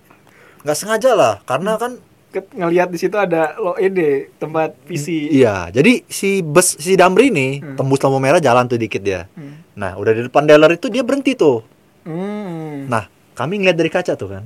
nggak 0.61 0.73
sengaja 0.73 1.13
lah, 1.13 1.33
karena 1.43 1.77
kan 1.77 2.01
ngelihat 2.35 2.89
di 2.89 2.97
situ 2.97 3.15
ada 3.15 3.55
lo 3.55 3.77
ede 3.77 4.33
tempat 4.35 4.75
PC. 4.81 5.31
iya. 5.31 5.69
Jadi 5.69 6.03
si 6.05 6.41
bus 6.41 6.75
si 6.75 6.97
Damri 6.97 7.29
ini 7.29 7.61
Hmm. 7.61 7.77
tembus 7.77 8.01
lampu 8.01 8.17
merah 8.17 8.41
jalan 8.41 8.65
tuh 8.65 8.75
dikit 8.75 8.99
dia. 8.99 9.29
Hmm. 9.31 9.61
Nah 9.73 9.95
udah 9.95 10.11
di 10.11 10.25
depan 10.25 10.43
dealer 10.43 10.73
itu 10.73 10.89
dia 10.89 10.99
berhenti 10.99 11.31
tuh. 11.31 11.63
Hmm. 12.03 12.89
Nah 12.89 13.07
kami 13.31 13.61
ngeliat 13.61 13.77
dari 13.77 13.87
kaca 13.87 14.17
tuh 14.17 14.29
kan. 14.31 14.43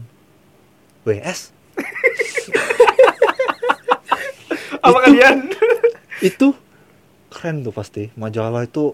WS 1.02 1.56
Apa 4.82 4.98
kalian? 5.04 5.38
itu 6.30 6.52
keren 7.30 7.62
tuh 7.62 7.72
pasti 7.72 8.10
majalah 8.14 8.64
itu 8.64 8.92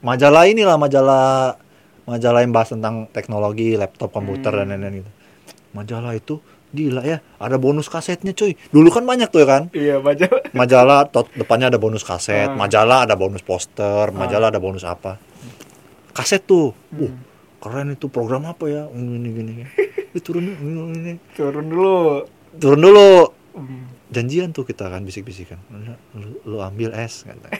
majalah 0.00 0.44
inilah 0.44 0.76
majalah 0.76 1.56
majalah 2.04 2.40
yang 2.40 2.52
bahas 2.52 2.70
tentang 2.70 3.08
teknologi 3.08 3.74
laptop 3.74 4.10
komputer 4.10 4.50
Hmm. 4.50 4.60
dan 4.62 4.76
lain-lain 4.76 4.94
gitu 5.00 5.10
majalah 5.70 6.12
itu 6.12 6.38
gila 6.68 7.00
ya 7.00 7.18
ada 7.36 7.56
bonus 7.56 7.88
kasetnya 7.88 8.30
cuy 8.30 8.52
dulu 8.68 8.88
kan 8.88 9.02
banyak 9.02 9.26
tuh 9.26 9.40
ya 9.40 9.48
kan 9.48 9.62
iya, 9.72 9.96
baca. 9.98 10.28
majalah 10.52 11.04
tot 11.04 11.32
depannya 11.32 11.68
ada 11.68 11.76
bonus 11.76 12.02
kaset 12.02 12.46
Ah. 12.46 12.54
majalah 12.54 13.04
ada 13.04 13.16
bonus 13.16 13.40
poster 13.40 14.12
majalah 14.12 14.52
ada 14.52 14.60
bonus 14.60 14.84
apa 14.84 15.16
kaset 16.12 16.44
tuh 16.44 16.76
uh 16.94 17.00
Hmm. 17.00 17.16
keren 17.58 17.88
itu 17.90 18.06
program 18.06 18.44
apa 18.44 18.68
ya 18.68 18.84
ini 18.92 19.28
gini 19.28 19.50
gini 19.54 19.64
turun 20.24 20.44
ini, 20.44 20.54
ini. 20.94 21.12
Turun 21.32 21.66
dulu. 21.66 22.22
turun 22.54 22.80
dulu 22.80 23.10
Hmm. 23.50 23.82
janjian 24.08 24.50
tuh 24.50 24.62
kita 24.62 24.86
kan 24.86 25.00
bisik-bisikan 25.00 25.56
lu, 25.68 25.78
lu, 26.14 26.26
lu 26.44 26.56
ambil 26.58 26.90
es 26.94 27.22
kata. 27.22 27.46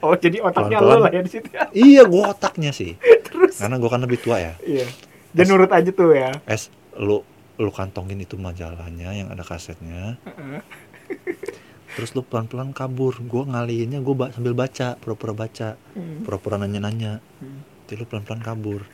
Oh, 0.00 0.12
jadi 0.12 0.38
otaknya 0.38 0.78
lo 0.78 0.98
lah 0.98 1.08
ya 1.08 1.18
di 1.18 1.26
situ. 1.30 1.48
ya. 1.48 1.64
iya 1.72 2.00
gua 2.04 2.30
otaknya 2.30 2.70
sih 2.70 2.92
Terus. 3.24 3.56
karena 3.56 3.74
gua 3.74 3.88
kan 3.88 3.98
lebih 3.98 4.14
tua 4.18 4.38
ya 4.38 4.52
Iya. 4.60 4.84
Dan 5.32 5.44
nurut 5.48 5.68
aja 5.68 5.88
tuh 5.88 6.12
ya. 6.12 6.28
es 6.44 6.68
lu 6.94 7.24
lu 7.54 7.70
kantongin 7.70 8.18
itu 8.18 8.34
majalahnya 8.34 9.10
yang 9.10 9.28
ada 9.28 9.40
kasetnya 9.40 10.14
terus 11.90 12.10
lu 12.10 12.20
pelan-pelan 12.20 12.70
kabur 12.70 13.14
gua 13.22 13.42
ngalihinnya 13.46 13.98
gua 13.98 14.12
ba- 14.18 14.28
sambil 14.28 14.52
baca 14.52 14.92
pura-pura 14.94 15.32
baca 15.32 15.74
Hmm. 15.94 16.20
pura-pura 16.20 16.56
nanya-nanya 16.56 17.18
Hmm. 17.38 17.60
jadi 17.84 17.96
lu 17.96 18.04
pelan-pelan 18.04 18.40
kabur 18.40 18.80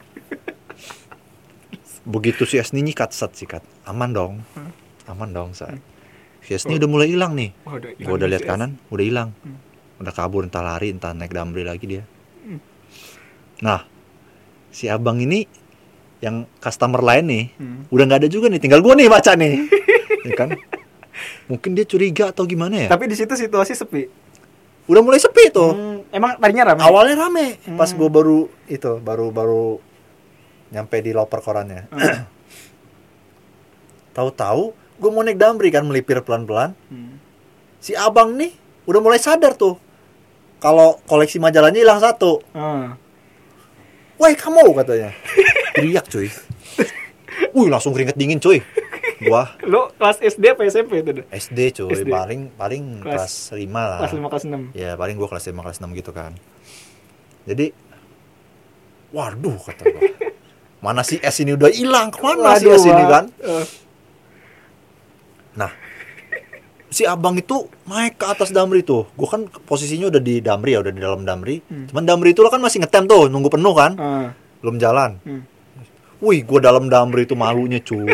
begitu 2.06 2.44
si 2.44 2.56
Es 2.56 2.70
ini 2.70 2.84
nyikat 2.84 3.10
set 3.10 3.34
sikat 3.34 3.60
aman 3.82 4.10
dong 4.10 4.32
aman 5.06 5.28
dong 5.28 5.50
saat 5.52 5.76
si 6.40 6.52
Es 6.52 6.64
ini 6.64 6.76
udah 6.76 6.88
mulai 6.88 7.08
hilang 7.08 7.32
nih 7.32 7.50
Oh, 7.62 7.74
udah 7.74 7.90
gua 7.96 8.14
udah 8.14 8.28
lihat 8.28 8.44
kanan 8.44 8.80
udah 8.88 9.04
hilang 9.04 9.30
Hmm. 9.38 9.58
udah 9.96 10.10
kabur 10.10 10.42
entah 10.42 10.60
lari 10.60 10.88
entah 10.88 11.10
naik 11.10 11.30
damri 11.30 11.62
lagi 11.62 11.84
dia 11.86 12.02
Hmm. 12.40 12.60
nah 13.60 13.84
si 14.68 14.86
abang 14.86 15.18
ini 15.18 15.44
yang 16.18 16.44
customer 16.56 17.00
lain 17.00 17.24
nih 17.26 17.44
Hmm. 17.54 17.80
udah 17.86 18.04
nggak 18.04 18.20
ada 18.20 18.28
juga 18.28 18.46
nih 18.46 18.58
tinggal 18.58 18.80
gua 18.80 18.92
nih 18.92 19.06
baca 19.06 19.32
nih 19.32 19.54
ya 20.26 20.34
kan 20.34 20.52
mungkin 21.46 21.72
dia 21.72 21.84
curiga 21.84 22.28
atau 22.28 22.44
gimana 22.44 22.76
ya 22.78 22.88
Tapi 22.88 23.04
di 23.04 23.14
situ 23.14 23.30
situasi 23.30 23.74
sepi. 23.74 24.08
udah 24.86 25.02
mulai 25.02 25.18
sepi 25.18 25.48
tuh 25.48 25.70
Hmm, 25.70 25.98
Emang 26.10 26.34
tadinya 26.36 26.72
ramai? 26.72 26.82
awalnya 26.82 27.14
rame 27.20 27.46
pas 27.74 27.88
Hmm. 27.88 27.98
gua 27.98 28.08
baru 28.10 28.38
itu 28.66 28.98
baru 28.98 29.28
baru 29.28 29.78
nyampe 30.70 30.96
di 30.98 31.10
loper 31.10 31.38
korannya 31.38 31.86
Hmm. 31.88 32.24
tahu-tahu 34.10 34.74
gua 35.00 35.10
mau 35.10 35.24
naik 35.24 35.36
damri 35.36 35.68
kan 35.68 35.82
melipir 35.82 36.20
pelan-pelan. 36.20 36.76
Hmm. 36.86 37.16
si 37.80 37.96
abang 37.96 38.36
nih 38.36 38.52
udah 38.84 39.00
mulai 39.00 39.16
sadar 39.16 39.56
tuh. 39.56 39.80
Kalau 40.58 41.00
koleksi 41.02 41.40
majalahnya 41.40 41.80
hilang 41.80 41.96
satu. 41.96 42.44
Ah. 42.52 42.92
Woi 44.14 44.36
kamu 44.36 44.76
katanya. 44.76 45.16
Teriak 45.74 46.04
cuy. 46.06 46.28
Wih 47.50 47.66
langsung 47.66 47.90
keringet 47.90 48.14
dingin 48.14 48.36
cuy. 48.36 48.60
Gua. 49.18 49.48
Lo 49.62 49.88
kelas 49.94 50.20
SD 50.20 50.52
apa 50.52 50.64
SMP 50.66 51.00
itu? 51.00 51.16
dah? 51.16 51.24
SD 51.30 51.58
cuy. 51.74 51.92
SD. 51.94 52.08
paling 52.08 52.40
paling 52.52 53.00
Kelas- 53.00 53.48
kelas 53.48 53.64
5 53.64 53.72
lah. 53.72 53.98
Kelas 53.98 54.12
5 54.14 54.28
kelas 54.28 54.44
6. 54.44 54.76
Ya 54.76 54.90
paling 54.94 55.16
gua 55.16 55.28
kelas 55.28 55.44
5 55.46 55.56
kelas 55.58 55.78
6 55.78 55.88
gitu 55.94 56.12
kan. 56.12 56.32
Jadi 57.42 57.72
Waduh 59.10 59.56
kata 59.58 59.82
gua. 59.86 60.00
Mana 60.84 61.00
si 61.00 61.16
S 61.16 61.40
ini 61.40 61.52
udah 61.52 61.68
hilang? 61.68 62.08
Ke 62.08 62.20
mana 62.20 62.56
si 62.56 62.68
S 62.68 62.84
ini 62.84 63.04
kan? 63.06 63.24
Eh, 63.40 63.64
Nah 65.52 65.72
Si 66.90 67.06
abang 67.06 67.38
itu 67.38 67.70
naik 67.86 68.18
ke 68.18 68.26
atas 68.26 68.50
damri 68.50 68.82
tuh 68.82 69.06
Gua 69.14 69.30
kan 69.30 69.46
posisinya 69.46 70.10
udah 70.10 70.18
di 70.18 70.42
damri 70.42 70.74
ya 70.74 70.82
Udah 70.82 70.90
di 70.90 70.98
dalam 70.98 71.22
damri 71.22 71.62
Hmm. 71.70 71.86
Cuman 71.86 72.02
damri 72.02 72.34
itu 72.34 72.42
lo 72.42 72.50
kan 72.50 72.58
masih 72.58 72.82
ngetem 72.82 73.06
tuh 73.06 73.30
Nunggu 73.30 73.46
penuh 73.46 73.74
kan 73.74 73.94
ah. 73.96 74.28
Belum 74.58 74.76
jalan 74.76 75.22
Hmm. 75.22 75.46
Wih, 76.20 76.44
gue 76.44 76.60
dalam 76.60 76.92
damri 76.92 77.24
itu 77.24 77.32
malunya 77.32 77.80
cuy. 77.80 78.04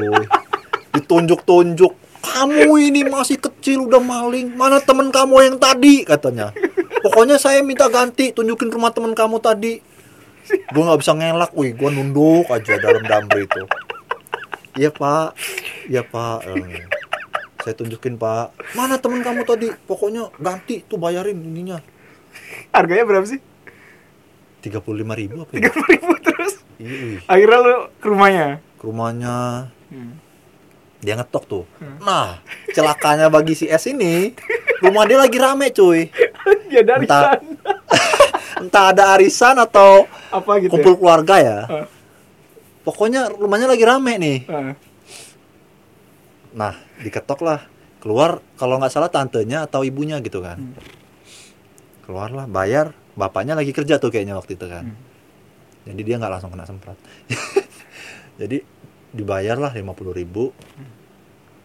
Ditunjuk-tunjuk. 0.94 1.90
Kamu 2.22 2.78
ini 2.78 3.02
masih 3.02 3.34
kecil 3.34 3.90
udah 3.90 3.98
maling. 3.98 4.54
Mana 4.54 4.78
temen 4.78 5.10
kamu 5.10 5.34
yang 5.42 5.56
tadi 5.58 6.06
katanya. 6.06 6.54
Pokoknya 7.02 7.34
saya 7.34 7.66
minta 7.66 7.90
ganti. 7.90 8.30
Tunjukin 8.30 8.70
rumah 8.70 8.94
temen 8.94 9.10
kamu 9.10 9.42
tadi. 9.42 9.82
Gue 10.70 10.82
nggak 10.86 11.02
bisa 11.02 11.18
ngelak. 11.18 11.50
Wih, 11.58 11.74
gue 11.74 11.90
nunduk 11.90 12.46
aja 12.46 12.78
dalam 12.78 13.02
damri 13.02 13.42
itu. 13.42 13.62
Iya 14.78 14.94
pak, 14.94 15.34
iya 15.90 16.06
pak. 16.06 16.46
Saya 17.66 17.74
tunjukin 17.74 18.14
pak. 18.14 18.54
Mana 18.78 18.94
temen 18.94 19.26
kamu 19.26 19.42
tadi? 19.42 19.66
Pokoknya 19.90 20.30
ganti 20.38 20.86
tuh 20.86 21.02
bayarin 21.02 21.34
ininya. 21.34 21.82
Harganya 22.70 23.02
berapa 23.02 23.26
sih? 23.26 23.42
35 24.62 24.86
ribu 25.18 25.42
apa 25.42 25.50
ya? 25.50 25.66
30 25.66 25.90
ribu 25.90 26.14
terus. 26.22 26.62
Wih. 26.78 27.18
Akhirnya 27.26 27.58
lo 27.58 27.74
ke 27.98 28.06
rumahnya. 28.06 28.46
Ke 28.78 28.84
rumahnya 28.86 29.34
Hmm. 29.86 30.14
dia 30.98 31.14
ngetok 31.14 31.44
tuh. 31.46 31.64
Hmm. 31.78 31.98
Nah, 32.00 32.38
celakanya 32.70 33.26
bagi 33.26 33.54
si 33.54 33.66
S 33.66 33.86
ini, 33.86 34.30
rumah 34.78 35.02
dia 35.02 35.18
lagi 35.18 35.34
rame 35.34 35.70
cuy. 35.70 36.06
ya 36.74 36.82
dari 36.82 37.02
Entah- 37.02 37.34
sana. 37.34 37.74
Entah 38.62 38.84
ada 38.90 39.10
arisan 39.12 39.58
atau 39.58 40.06
Apa 40.30 40.58
gitu 40.58 40.70
kumpul 40.70 40.94
keluarga 40.96 41.34
ya. 41.38 41.58
Ah. 41.66 41.86
Pokoknya 42.82 43.26
rumahnya 43.28 43.66
lagi 43.66 43.82
rame 43.82 44.14
nih. 44.18 44.38
ya? 44.46 44.74
Ah. 46.56 46.72
Nah, 46.72 46.74
diketok 47.04 47.40
lah. 47.44 47.60
Keluar 48.00 48.40
kalau 48.56 48.80
nggak 48.80 48.88
salah 48.88 49.12
tantenya 49.12 49.62
atau 49.62 49.84
ibunya 49.84 50.16
gitu 50.18 50.40
kan. 50.40 50.56
Hmm. 50.56 50.74
Keluarlah, 52.02 52.46
bayar. 52.46 52.96
Bapaknya 53.12 53.56
lagi 53.56 53.72
kerja 53.72 53.96
tuh 53.96 54.08
kayaknya 54.08 54.36
waktu 54.36 54.56
itu 54.56 54.64
kan. 54.64 54.88
Hmm. 54.88 54.96
Jadi 55.84 56.00
dia 56.02 56.16
nggak 56.16 56.32
langsung 56.32 56.50
kena 56.50 56.64
semprot. 56.64 56.98
Jadi 58.40 58.60
dibayarlah 59.12 59.72
50.000 59.72 60.12
ribu. 60.12 60.52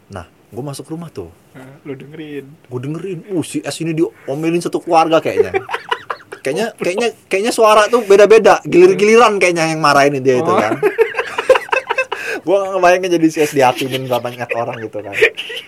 Nah, 0.10 0.24
gue 0.28 0.64
masuk 0.64 0.88
rumah 0.88 1.08
tuh. 1.08 1.28
Ah, 1.52 1.68
lo 1.84 1.92
dengerin. 1.92 2.48
gue 2.48 2.80
dengerin 2.80 3.20
uh 3.28 3.44
si 3.44 3.60
S 3.60 3.84
ini 3.84 3.92
diomelin 3.92 4.64
satu 4.64 4.80
keluarga 4.80 5.20
kayaknya 5.20 5.52
kayaknya 6.40 6.72
kayaknya 6.80 7.08
kayaknya 7.28 7.52
suara 7.52 7.92
tuh 7.92 8.08
beda-beda 8.08 8.64
gilir-giliran 8.64 9.36
kayaknya 9.36 9.68
yang 9.76 9.84
marahin 9.84 10.16
dia 10.24 10.40
itu 10.40 10.48
Oh. 10.48 10.56
kan 10.56 10.80
gue 12.42 12.56
gak 12.56 12.70
ngebayangin 12.74 13.10
jadi 13.16 13.28
si 13.30 13.38
S 13.40 13.52
dihakimin 13.52 14.06
gak 14.06 14.22
banyak 14.22 14.50
orang 14.52 14.78
gitu 14.82 14.98
kan 15.00 15.14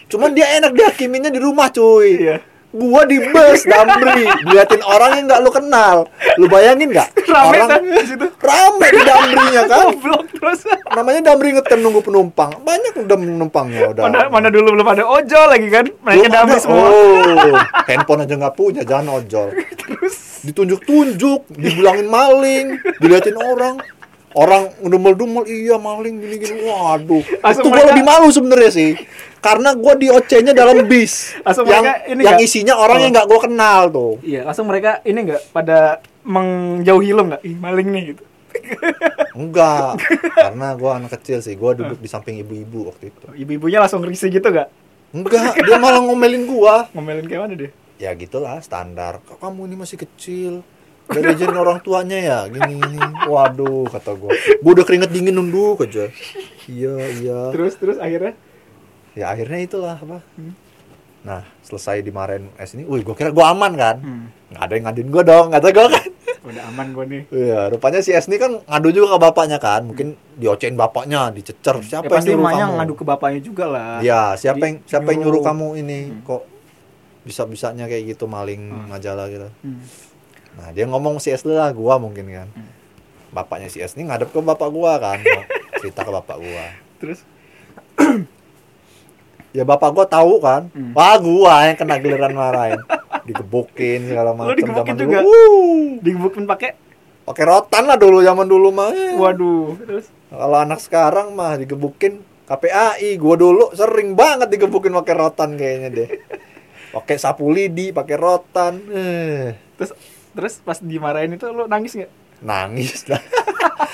cuman 0.08 0.30
dia 0.34 0.58
enak 0.58 0.74
dihakiminnya 0.74 1.30
di 1.30 1.38
rumah 1.38 1.70
cuy 1.70 2.18
Iya. 2.20 2.38
gua 2.74 3.06
di 3.06 3.22
bus 3.22 3.70
damri 3.70 4.26
diliatin 4.42 4.82
orang 4.82 5.22
yang 5.22 5.26
nggak 5.30 5.42
lu 5.46 5.54
kenal 5.54 6.10
lu 6.42 6.50
bayangin 6.50 6.90
nggak 6.90 7.06
Rame 7.30 7.54
orang 7.54 7.68
kan 7.70 7.82
rame 8.42 8.88
di 8.90 9.02
damrinya 9.06 9.62
kan 9.70 9.86
terus. 10.34 10.66
namanya 10.90 11.22
damri 11.22 11.54
ngetem 11.54 11.80
nunggu 11.80 12.02
penumpang 12.02 12.50
banyak 12.66 12.98
udah 12.98 13.14
penumpangnya 13.14 13.94
udah 13.94 14.04
Mana 14.04 14.26
mana 14.26 14.48
dulu 14.50 14.74
belum 14.74 14.90
ada 14.90 15.06
ojol 15.06 15.46
lagi 15.54 15.70
kan? 15.70 15.86
Mereka 15.86 16.28
ada. 16.34 16.58
semua. 16.58 16.90
Oh, 16.90 17.56
handphone 17.86 18.26
aja 18.26 18.34
nggak 18.36 18.56
punya, 18.58 18.82
jangan 18.82 19.22
ojol. 19.22 19.48
Terus 19.86 20.16
Ditunjuk-tunjuk, 20.44 21.48
dibilangin 21.56 22.10
maling, 22.10 22.66
diliatin 23.00 23.38
orang. 23.38 23.80
Orang 24.34 24.74
ngedumel-dumel, 24.78 25.46
iya 25.46 25.78
maling 25.78 26.18
gini-gini. 26.18 26.66
Waduh, 26.66 27.22
Langsung 27.40 27.64
itu 27.64 27.70
gue 27.70 27.74
mereka- 27.76 27.90
lebih 27.92 28.04
malu 28.04 28.28
sebenarnya 28.28 28.72
sih. 28.72 28.92
Karena 29.38 29.70
gue 29.72 29.94
di 29.96 30.08
OC-nya 30.08 30.52
dalam 30.52 30.84
bis. 30.84 31.38
Langsung 31.40 31.66
yang 31.66 31.84
mereka 31.84 32.02
ini 32.08 32.22
yang 32.22 32.36
nggak? 32.36 32.48
isinya 32.48 32.74
orang 32.76 32.98
yang 33.00 33.10
Oh. 33.10 33.16
nggak 33.16 33.28
gue 33.28 33.40
kenal 33.42 33.82
tuh. 33.88 34.14
Iya, 34.20 34.42
langsung 34.44 34.66
mereka 34.66 35.04
ini 35.04 35.20
enggak 35.22 35.42
pada 35.50 35.78
menjauhi 36.24 37.12
lo 37.12 37.22
enggak? 37.24 37.42
Ih, 37.44 37.54
maling 37.54 37.90
nih 37.90 38.04
gitu. 38.10 38.24
Enggak, 39.34 39.98
karena 40.46 40.68
gue 40.74 40.92
anak 40.92 41.12
kecil 41.14 41.38
sih. 41.40 41.54
Gue 41.54 41.74
duduk 41.76 41.98
di 41.98 42.08
samping 42.08 42.38
ibu-ibu 42.38 42.88
waktu 42.88 43.10
itu. 43.10 43.26
Ibu-ibunya 43.36 43.78
langsung 43.80 44.02
risih 44.02 44.30
gitu 44.30 44.46
enggak? 44.46 44.70
Enggak, 45.12 45.60
dia 45.60 45.78
malah 45.78 46.00
ngomelin 46.00 46.46
gua. 46.46 46.90
Ngomelin 46.90 47.26
kayak 47.26 47.42
mana 47.44 47.56
dia? 47.56 47.72
ya 47.94 48.12
gitulah 48.12 48.60
standar 48.60 49.22
kok 49.22 49.38
kamu 49.38 49.64
ini 49.64 49.76
masih 49.78 49.96
kecil 49.96 50.60
Gak 51.14 51.24
diajarin 51.24 51.56
orang 51.56 51.80
tuanya 51.80 52.18
ya 52.18 52.40
gini 52.48 52.74
gini 52.76 52.98
waduh 53.24 53.86
kata 53.88 54.12
gue 54.14 54.30
gue 54.34 54.72
udah 54.72 54.84
keringet 54.84 55.10
dingin 55.10 55.34
nunduk 55.34 55.82
aja 55.82 56.10
iya 56.66 56.96
iya 57.14 57.40
Terus 57.50 57.74
terus 57.76 57.98
akhirnya 57.98 58.34
ya 59.14 59.30
akhirnya 59.30 59.60
itulah 59.60 59.96
apa 59.96 60.20
Hmm. 60.34 60.54
nah 61.22 61.42
selesai 61.62 62.02
dimarahin 62.02 62.52
S 62.56 62.74
ini 62.74 62.84
wih 62.84 63.00
gue 63.02 63.14
kira 63.14 63.30
gue 63.30 63.46
aman 63.46 63.72
kan 63.74 63.96
Hmm. 63.98 64.26
nggak 64.50 64.62
ada 64.62 64.74
yang 64.74 64.86
ngaduin 64.86 65.10
gue 65.10 65.24
dong 65.24 65.46
kata 65.50 65.68
gue 65.70 65.88
kan 65.88 66.08
Udah 66.44 66.60
aman 66.68 66.92
gue 66.92 67.06
nih. 67.08 67.24
Iya, 67.32 67.72
rupanya 67.72 68.04
si 68.04 68.12
S 68.12 68.28
ini 68.28 68.36
kan 68.36 68.60
ngadu 68.60 68.92
juga 68.92 69.16
ke 69.16 69.20
bapaknya 69.22 69.64
kan. 69.64 69.88
Mungkin 69.88 70.12
diocein 70.36 70.76
bapaknya, 70.76 71.32
dicecer. 71.32 71.80
Siapa 71.80 72.04
ya 72.10 72.20
yang 72.20 72.36
nyuruh 72.36 72.52
kamu? 72.52 72.74
ngadu 72.76 72.94
ke 72.94 73.04
bapaknya 73.08 73.40
juga 73.40 73.66
lah. 73.66 74.04
Iya, 74.04 74.36
siapa 74.36 74.60
Di- 74.60 74.64
yang 74.66 74.76
siapa 74.84 75.08
yang 75.08 75.24
nyuruh 75.24 75.40
nyuruh. 75.40 75.48
kamu 75.48 75.68
ini 75.80 75.98
kok 76.20 76.44
bisa-bisanya 77.24 77.88
kayak 77.88 78.04
gitu 78.10 78.28
maling 78.28 78.60
Hmm. 78.60 78.92
majalah 78.92 79.32
gitu. 79.32 79.48
Hmm. 79.64 79.80
Nah, 80.60 80.70
dia 80.72 80.86
ngomong 80.86 81.18
si 81.18 81.34
S 81.34 81.44
lah, 81.48 81.74
gua 81.74 81.98
mungkin 81.98 82.30
kan. 82.30 82.48
Hmm. 82.54 82.70
Bapaknya 83.34 83.70
si 83.70 83.82
S 83.82 83.98
ini 83.98 84.10
ngadep 84.10 84.30
ke 84.30 84.40
bapak 84.40 84.70
gua 84.70 85.02
kan. 85.02 85.20
Cerita 85.82 86.06
ke 86.06 86.12
bapak 86.14 86.38
gua. 86.38 86.66
Terus 87.02 87.20
Ya 89.58 89.64
bapak 89.66 89.94
gua 89.94 90.06
tahu 90.10 90.42
kan. 90.42 90.70
Hmm. 90.74 90.94
Wah, 90.98 91.18
gua 91.22 91.70
yang 91.70 91.78
kena 91.78 91.98
giliran 92.02 92.34
marahin. 92.34 92.82
Digebukin 93.24 94.10
segala 94.10 94.34
macam 94.34 94.58
digebukin 94.58 94.94
zaman 94.94 95.02
juga? 95.02 95.20
dulu. 95.22 95.30
Wuh, 95.30 95.86
digebukin 96.02 96.44
pakai 96.50 96.72
Pakai 97.24 97.48
rotan 97.48 97.88
lah 97.88 97.96
dulu 97.96 98.20
zaman 98.20 98.48
dulu 98.52 98.70
mah. 98.76 98.92
Waduh. 99.16 99.80
Terus 99.80 100.12
Kalau 100.28 100.58
anak 100.60 100.84
sekarang 100.84 101.32
mah 101.32 101.56
digebukin 101.56 102.20
KPAI, 102.44 103.16
gua 103.16 103.36
dulu 103.40 103.72
sering 103.72 104.12
banget 104.12 104.52
digebukin 104.52 104.92
pakai 104.92 105.16
rotan 105.16 105.56
kayaknya 105.56 105.90
deh. 105.90 106.10
Pakai 106.94 107.18
sapu 107.18 107.50
lidi, 107.50 107.90
pakai 107.90 108.22
rotan. 108.22 108.78
Eh, 108.94 109.58
terus 109.82 109.98
terus 110.34 110.60
pas 110.60 110.78
dimarahin 110.78 111.34
itu 111.34 111.46
lu 111.48 111.66
nangis 111.66 111.94
nggak? 111.94 112.12
nangis 112.42 113.08
lah. 113.08 113.22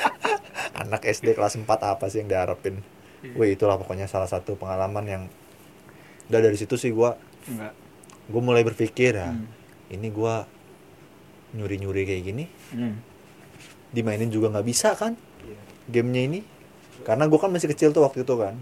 anak 0.82 1.04
SD 1.04 1.34
kelas 1.34 1.54
4 1.54 1.68
apa 1.68 2.08
sih 2.08 2.20
yang 2.20 2.28
diharapin? 2.28 2.82
Iya. 3.20 3.36
Wih, 3.36 3.54
itulah 3.54 3.76
pokoknya 3.76 4.08
salah 4.08 4.26
satu 4.26 4.56
pengalaman 4.56 5.06
yang 5.06 5.24
udah 6.28 6.40
dari 6.40 6.56
situ 6.56 6.74
sih 6.74 6.90
gua 6.90 7.20
Enggak. 7.46 7.74
gua 8.26 8.42
mulai 8.42 8.64
berpikir 8.64 9.14
ya, 9.14 9.30
Hmm. 9.30 9.46
ini 9.90 10.08
gua 10.10 10.48
nyuri-nyuri 11.52 12.06
kayak 12.06 12.24
gini 12.24 12.46
Hmm. 12.72 13.02
dimainin 13.90 14.30
juga 14.30 14.50
nggak 14.50 14.64
bisa 14.64 14.94
kan 14.94 15.18
Iya. 15.42 15.60
gamenya 15.90 16.22
ini 16.24 16.40
karena 17.02 17.26
gue 17.26 17.40
kan 17.40 17.50
masih 17.50 17.66
kecil 17.68 17.90
tuh 17.90 18.04
waktu 18.04 18.22
itu 18.22 18.36
kan 18.36 18.54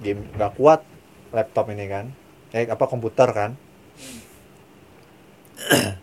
game 0.00 0.26
nggak 0.34 0.56
kuat 0.56 0.82
laptop 1.30 1.70
ini 1.70 1.86
kan 1.86 2.10
eh 2.50 2.66
apa 2.66 2.84
komputer 2.84 3.30
kan 3.30 3.50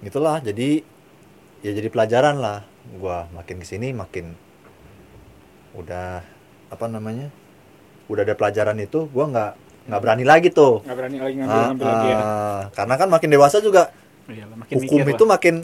gitulah 0.00 0.38
jadi 0.38 0.82
ya 1.60 1.70
jadi 1.72 1.88
pelajaran 1.88 2.36
lah 2.36 2.62
gua 2.94 3.26
makin 3.30 3.58
ke 3.58 3.66
sini 3.66 3.90
makin 3.90 4.32
udah 5.74 6.22
apa 6.68 6.84
namanya 6.86 7.28
udah 8.06 8.22
ada 8.22 8.34
pelajaran 8.34 8.78
itu 8.78 9.06
gua 9.06 9.26
nggak 9.26 9.52
nggak 9.86 10.00
berani 10.00 10.24
lagi 10.24 10.48
tuh 10.50 10.80
Nggak 10.82 10.96
berani 10.96 11.18
lagi 11.18 11.34
ngambil 11.34 11.54
Ah, 11.54 11.66
ngambil 11.66 11.86
lagi 11.86 12.08
ya. 12.08 12.18
ah. 12.18 12.60
karena 12.70 12.94
kan 12.94 13.08
makin 13.08 13.28
dewasa 13.28 13.56
juga 13.58 13.82
Iyalah, 14.26 14.56
makin 14.58 14.74
hukum 14.76 14.98
mikir 14.98 15.08
itu 15.10 15.24
lah. 15.24 15.30
makin 15.30 15.54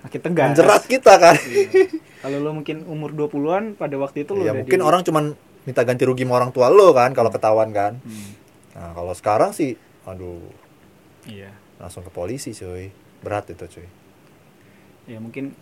makin 0.00 0.20
tegas. 0.20 0.46
menjerat 0.48 0.82
kita 0.84 1.12
kan 1.16 1.36
Iya. 1.38 1.86
Kalau 2.18 2.36
lu 2.36 2.50
mungkin 2.52 2.82
umur 2.84 3.14
20-an 3.14 3.78
pada 3.78 3.94
waktu 3.94 4.26
itu 4.26 4.34
lu 4.34 4.42
ya 4.42 4.50
mungkin 4.52 4.74
di- 4.74 4.82
orang 4.82 5.02
cuman 5.02 5.38
minta 5.62 5.82
ganti 5.82 6.02
rugi 6.02 6.22
sama 6.22 6.34
orang 6.36 6.50
tua 6.50 6.66
lo 6.66 6.90
kan 6.90 7.14
kalau 7.14 7.30
ketahuan 7.30 7.70
kan 7.70 7.98
Hmm. 8.00 8.30
nah 8.74 8.90
kalau 8.92 9.12
sekarang 9.12 9.50
sih 9.52 9.74
aduh 10.02 10.42
Iya. 11.24 11.54
langsung 11.78 12.02
ke 12.02 12.10
polisi 12.10 12.50
cuy 12.52 12.90
berat 13.24 13.50
itu 13.50 13.64
cuy 13.66 13.88
Ya 15.08 15.18
mungkin 15.24 15.56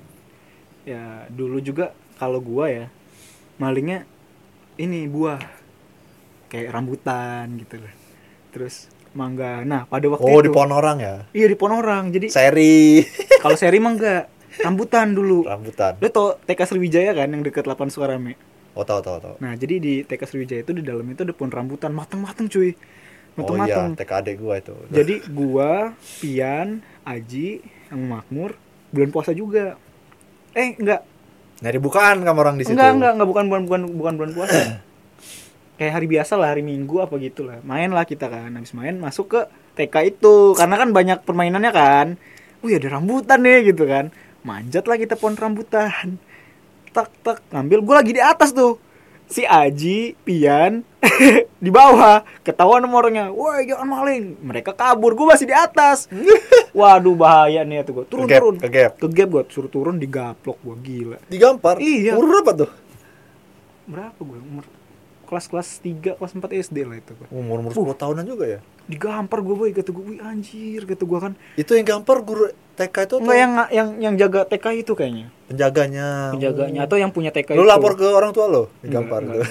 ya 0.82 1.30
dulu 1.30 1.62
juga 1.62 1.94
kalau 2.18 2.42
gua 2.42 2.66
ya 2.66 2.86
malingnya 3.62 4.02
ini 4.76 5.06
buah 5.06 5.38
kayak 6.50 6.68
rambutan 6.74 7.54
gitu 7.58 7.78
loh. 7.78 7.94
Terus 8.50 8.90
mangga. 9.16 9.64
Nah, 9.64 9.88
pada 9.88 10.06
waktu 10.12 10.26
oh 10.28 10.38
itu 10.38 10.46
di 10.46 10.50
pohon 10.52 10.72
orang 10.76 10.96
ya 11.00 11.14
Iya 11.32 11.46
di 11.48 11.56
Ponorang. 11.56 12.12
Jadi 12.12 12.28
seri 12.28 13.00
kalau 13.42 13.56
seri 13.56 13.80
mah 13.80 13.92
enggak 13.96 14.22
rambutan 14.60 15.16
dulu. 15.16 15.44
rambutan 15.48 15.96
Lu 16.00 16.08
tau 16.12 16.36
TK 16.44 16.60
Sriwijaya 16.68 17.12
kan 17.16 17.28
yang 17.32 17.42
deket 17.44 17.64
Lapan 17.64 17.88
Sukarame. 17.88 18.36
oh 18.76 18.84
tahu 18.84 19.00
tahu 19.00 19.16
tahu 19.20 19.34
Nah, 19.40 19.56
jadi 19.56 19.80
di 19.80 19.94
TK 20.04 20.22
Sriwijaya 20.28 20.60
itu 20.60 20.72
di 20.76 20.84
dalam 20.84 21.04
itu 21.08 21.24
ada 21.24 21.32
pohon 21.32 21.48
rambutan 21.48 21.92
matang-matang 21.96 22.48
cuy. 22.48 22.76
oh 23.36 23.56
iya. 23.64 23.92
TK 23.96 24.10
adek 24.12 24.36
gua 24.40 24.54
itu 24.60 24.74
Jadi 24.92 25.14
gua, 25.32 25.92
Pian, 26.20 26.80
Aji, 27.06 27.62
sama 27.86 28.18
Makmur 28.18 28.58
bulan 28.90 29.10
puasa 29.14 29.30
juga. 29.30 29.78
Eh, 30.58 30.74
enggak. 30.74 31.06
nyari 31.56 31.80
bukaan 31.80 32.20
kamu 32.20 32.36
orang 32.36 32.56
di 32.60 32.68
situ 32.68 32.76
Enggak, 32.76 32.92
enggak, 33.00 33.12
enggak 33.16 33.28
bukan 33.32 33.44
bukan 33.48 33.62
bukan 33.64 33.80
bukan 33.96 34.14
bulan 34.18 34.32
puasa. 34.34 34.58
Kayak 35.78 35.92
hari 35.92 36.06
biasa 36.08 36.32
lah, 36.36 36.48
hari 36.52 36.62
Minggu 36.66 37.00
apa 37.00 37.14
gitu 37.20 37.46
lah. 37.46 37.62
Main 37.64 37.92
lah 37.94 38.04
kita 38.04 38.28
kan. 38.28 38.50
Habis 38.52 38.72
main 38.74 38.96
masuk 38.96 39.32
ke 39.32 39.40
TK 39.76 40.16
itu 40.16 40.56
karena 40.56 40.76
kan 40.80 40.88
banyak 40.90 41.18
permainannya 41.24 41.72
kan. 41.72 42.06
Wih, 42.64 42.80
ada 42.80 42.96
rambutan 42.96 43.44
nih 43.44 43.72
gitu 43.72 43.84
kan. 43.84 44.08
Manjat 44.42 44.88
lah 44.88 44.96
kita 44.96 45.14
pohon 45.16 45.36
rambutan. 45.36 46.16
Tak 46.92 47.12
tak 47.20 47.38
ngambil 47.52 47.78
gua 47.84 47.94
lagi 48.00 48.16
di 48.16 48.22
atas 48.24 48.56
tuh. 48.56 48.80
Si 49.26 49.42
Aji, 49.42 50.14
Pian 50.20 50.86
di 51.64 51.68
bawah 51.68 52.22
ketahuan 52.40 52.78
sama 52.80 52.96
orangnya. 52.96 53.26
Woi, 53.28 53.66
jangan 53.66 53.84
maling. 53.84 54.38
Mereka 54.38 54.70
kabur, 54.72 55.12
gua 55.12 55.34
masih 55.34 55.46
di 55.46 55.54
atas. 55.54 56.06
Waduh, 56.78 57.14
bahaya 57.14 57.62
nih 57.62 57.82
tuh 57.82 57.92
gua. 57.92 58.04
Turun, 58.04 58.24
Kegap, 58.24 58.38
turun. 58.38 58.54
kegap. 58.56 58.92
Kegap 58.96 59.28
gua, 59.28 59.42
suruh 59.46 59.66
turun 59.66 59.96
digaplok 59.96 60.58
gua 60.60 60.76
gila. 60.76 61.18
digampar 61.26 61.78
Iya. 61.78 62.14
umur 62.14 62.38
berapa 62.38 62.52
tuh 62.56 62.70
berapa 63.86 64.18
gue 64.18 64.38
umur 64.42 64.64
kelas-kelas 65.26 65.82
3, 65.82 66.16
kelas 66.16 66.32
4 66.32 66.62
SD 66.70 66.86
lah 66.86 66.96
itu 66.96 67.12
gue 67.12 67.28
umur 67.34 67.60
umur 67.60 67.74
Uh. 67.74 67.92
10 67.92 68.02
tahunan 68.02 68.24
juga 68.24 68.44
ya? 68.46 68.60
Digampar 68.86 69.42
gue 69.42 69.54
boy. 69.58 69.70
Kata 69.74 69.90
gue 69.90 70.04
wih 70.06 70.18
anjir 70.22 70.86
kata 70.86 71.02
gue 71.02 71.18
kan. 71.18 71.32
Itu 71.58 71.74
yang 71.74 71.84
gampar 71.84 72.22
guru 72.22 72.48
TK 72.78 72.96
itu 73.10 73.14
enggak 73.18 73.26
tuh 73.26 73.34
yang 73.34 73.52
yang 73.74 73.88
yang 73.98 74.14
jaga 74.14 74.46
TK 74.46 74.66
itu 74.86 74.92
kayaknya. 74.94 75.26
Penjaganya. 75.50 76.30
Penjaganya. 76.32 76.80
Atau 76.86 76.96
yang 77.02 77.10
punya 77.10 77.34
TK 77.34 77.58
lu 77.58 77.66
itu. 77.66 77.68
lapor 77.68 77.98
ke 77.98 78.06
orang 78.06 78.30
tua 78.30 78.46
lo 78.46 78.70
digampar 78.80 79.26
tuh. 79.26 79.42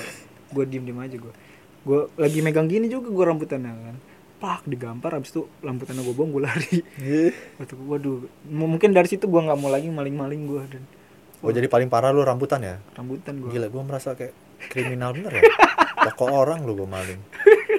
Gue 0.56 0.64
diem 0.64 0.88
diem 0.88 0.96
aja 0.98 1.18
gue 1.20 1.34
gue 1.86 2.00
lagi 2.18 2.40
megang 2.42 2.66
gini 2.66 2.88
juga 2.90 3.12
gue 3.12 3.26
rambutannya 3.28 3.72
kan. 3.76 3.96
Pak 4.40 4.64
digampar. 4.66 5.20
Abis 5.20 5.36
itu 5.36 5.46
rambutannya 5.60 6.02
gue 6.02 6.16
buang 6.16 6.32
gue 6.32 6.42
lari. 6.48 6.76
Kata 7.60 7.72
gue 7.76 7.88
waduh. 7.92 8.24
Mungkin 8.48 8.96
dari 8.96 9.12
situ 9.12 9.28
gue 9.28 9.42
nggak 9.44 9.60
mau 9.60 9.68
lagi 9.68 9.92
maling-maling 9.92 10.48
gue 10.48 10.64
dan 10.72 10.84
oh 11.44 11.54
jadi 11.54 11.68
paling 11.70 11.92
parah 11.92 12.10
lu 12.10 12.26
rambutan 12.26 12.58
ya? 12.64 12.82
Rambutan 12.98 13.38
gue 13.38 13.54
Gila, 13.54 13.70
gue 13.70 13.84
merasa 13.86 14.18
kayak 14.18 14.34
kriminal 14.60 15.12
bener 15.12 15.32
ya. 15.36 15.44
Toko 16.06 16.26
orang 16.30 16.64
lu 16.64 16.76
gue 16.76 16.88
maling. 16.88 17.22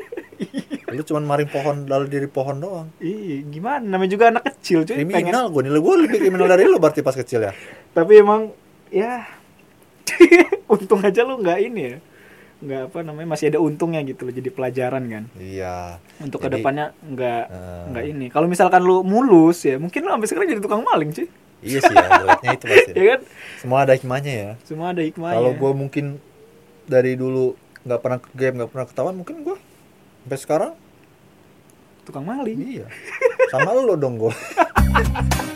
Lu 0.87 1.03
cuman 1.03 1.25
maling 1.27 1.49
pohon 1.49 1.85
lalu 1.85 2.07
diri 2.09 2.25
pohon 2.25 2.57
doang. 2.57 2.89
iya 3.01 3.43
gimana 3.43 3.85
namanya 3.85 4.11
juga 4.13 4.25
anak 4.31 4.49
kecil 4.49 4.85
cuy 4.85 4.97
pengen 4.97 5.29
Kriminal 5.29 5.51
gue 5.51 5.63
nilai 5.65 5.81
gue 5.83 5.95
lebih 6.07 6.19
kriminal 6.23 6.47
dari 6.47 6.65
lu 6.65 6.79
berarti 6.79 7.01
pas 7.01 7.13
kecil 7.13 7.43
ya. 7.43 7.53
tapi 7.91 8.21
emang 8.21 8.53
ya 8.89 9.27
untung 10.73 11.03
aja 11.03 11.21
lu 11.21 11.43
nggak 11.43 11.59
ini 11.59 11.83
ya 11.83 11.97
nggak 12.57 12.83
apa 12.89 12.99
namanya 13.05 13.29
masih 13.29 13.53
ada 13.53 13.61
untungnya 13.61 14.01
gitu 14.05 14.25
loh 14.25 14.33
jadi 14.33 14.49
pelajaran 14.49 15.05
kan 15.05 15.25
Iya. 15.37 16.01
untuk 16.17 16.41
Jadi, 16.41 16.49
ke 16.49 16.55
depannya 16.57 16.87
nggak 16.97 17.43
eh, 17.45 17.83
nggak 17.93 18.05
ini 18.07 18.27
kalau 18.33 18.47
misalkan 18.49 18.81
lu 18.81 19.05
mulus 19.05 19.69
ya 19.69 19.77
mungkin 19.77 20.01
lu 20.01 20.11
sampai 20.17 20.29
sekarang 20.29 20.49
jadi 20.49 20.63
tukang 20.63 20.81
maling 20.81 21.13
sih 21.13 21.29
Iya 21.61 21.81
sih 21.83 21.97
ya, 21.97 22.53
itu 22.53 22.65
pasti. 22.69 22.93
ya 23.01 23.05
kan 23.17 23.21
Semua 23.59 23.79
ada 23.83 23.93
hikmahnya 23.97 24.33
ya. 24.33 24.51
semua 24.63 24.93
ada 24.93 25.01
hikmahnya 25.01 25.37
Kalau 25.37 25.53
gue 25.53 25.73
mungkin 25.73 26.05
dari 26.87 27.19
dulu 27.19 27.53
nggak 27.87 28.01
pernah 28.03 28.19
ke 28.19 28.31
game, 28.35 28.55
nggak 28.63 28.71
pernah 28.71 28.87
ketahuan, 28.87 29.15
mungkin 29.19 29.43
gue 29.43 29.57
sampai 30.27 30.39
sekarang 30.43 30.73
tukang 32.03 32.27
maling 32.27 32.59
iya. 32.63 32.87
Sama 33.51 33.75
lu 33.75 33.95
dong 33.95 34.19
gue. 34.19 34.35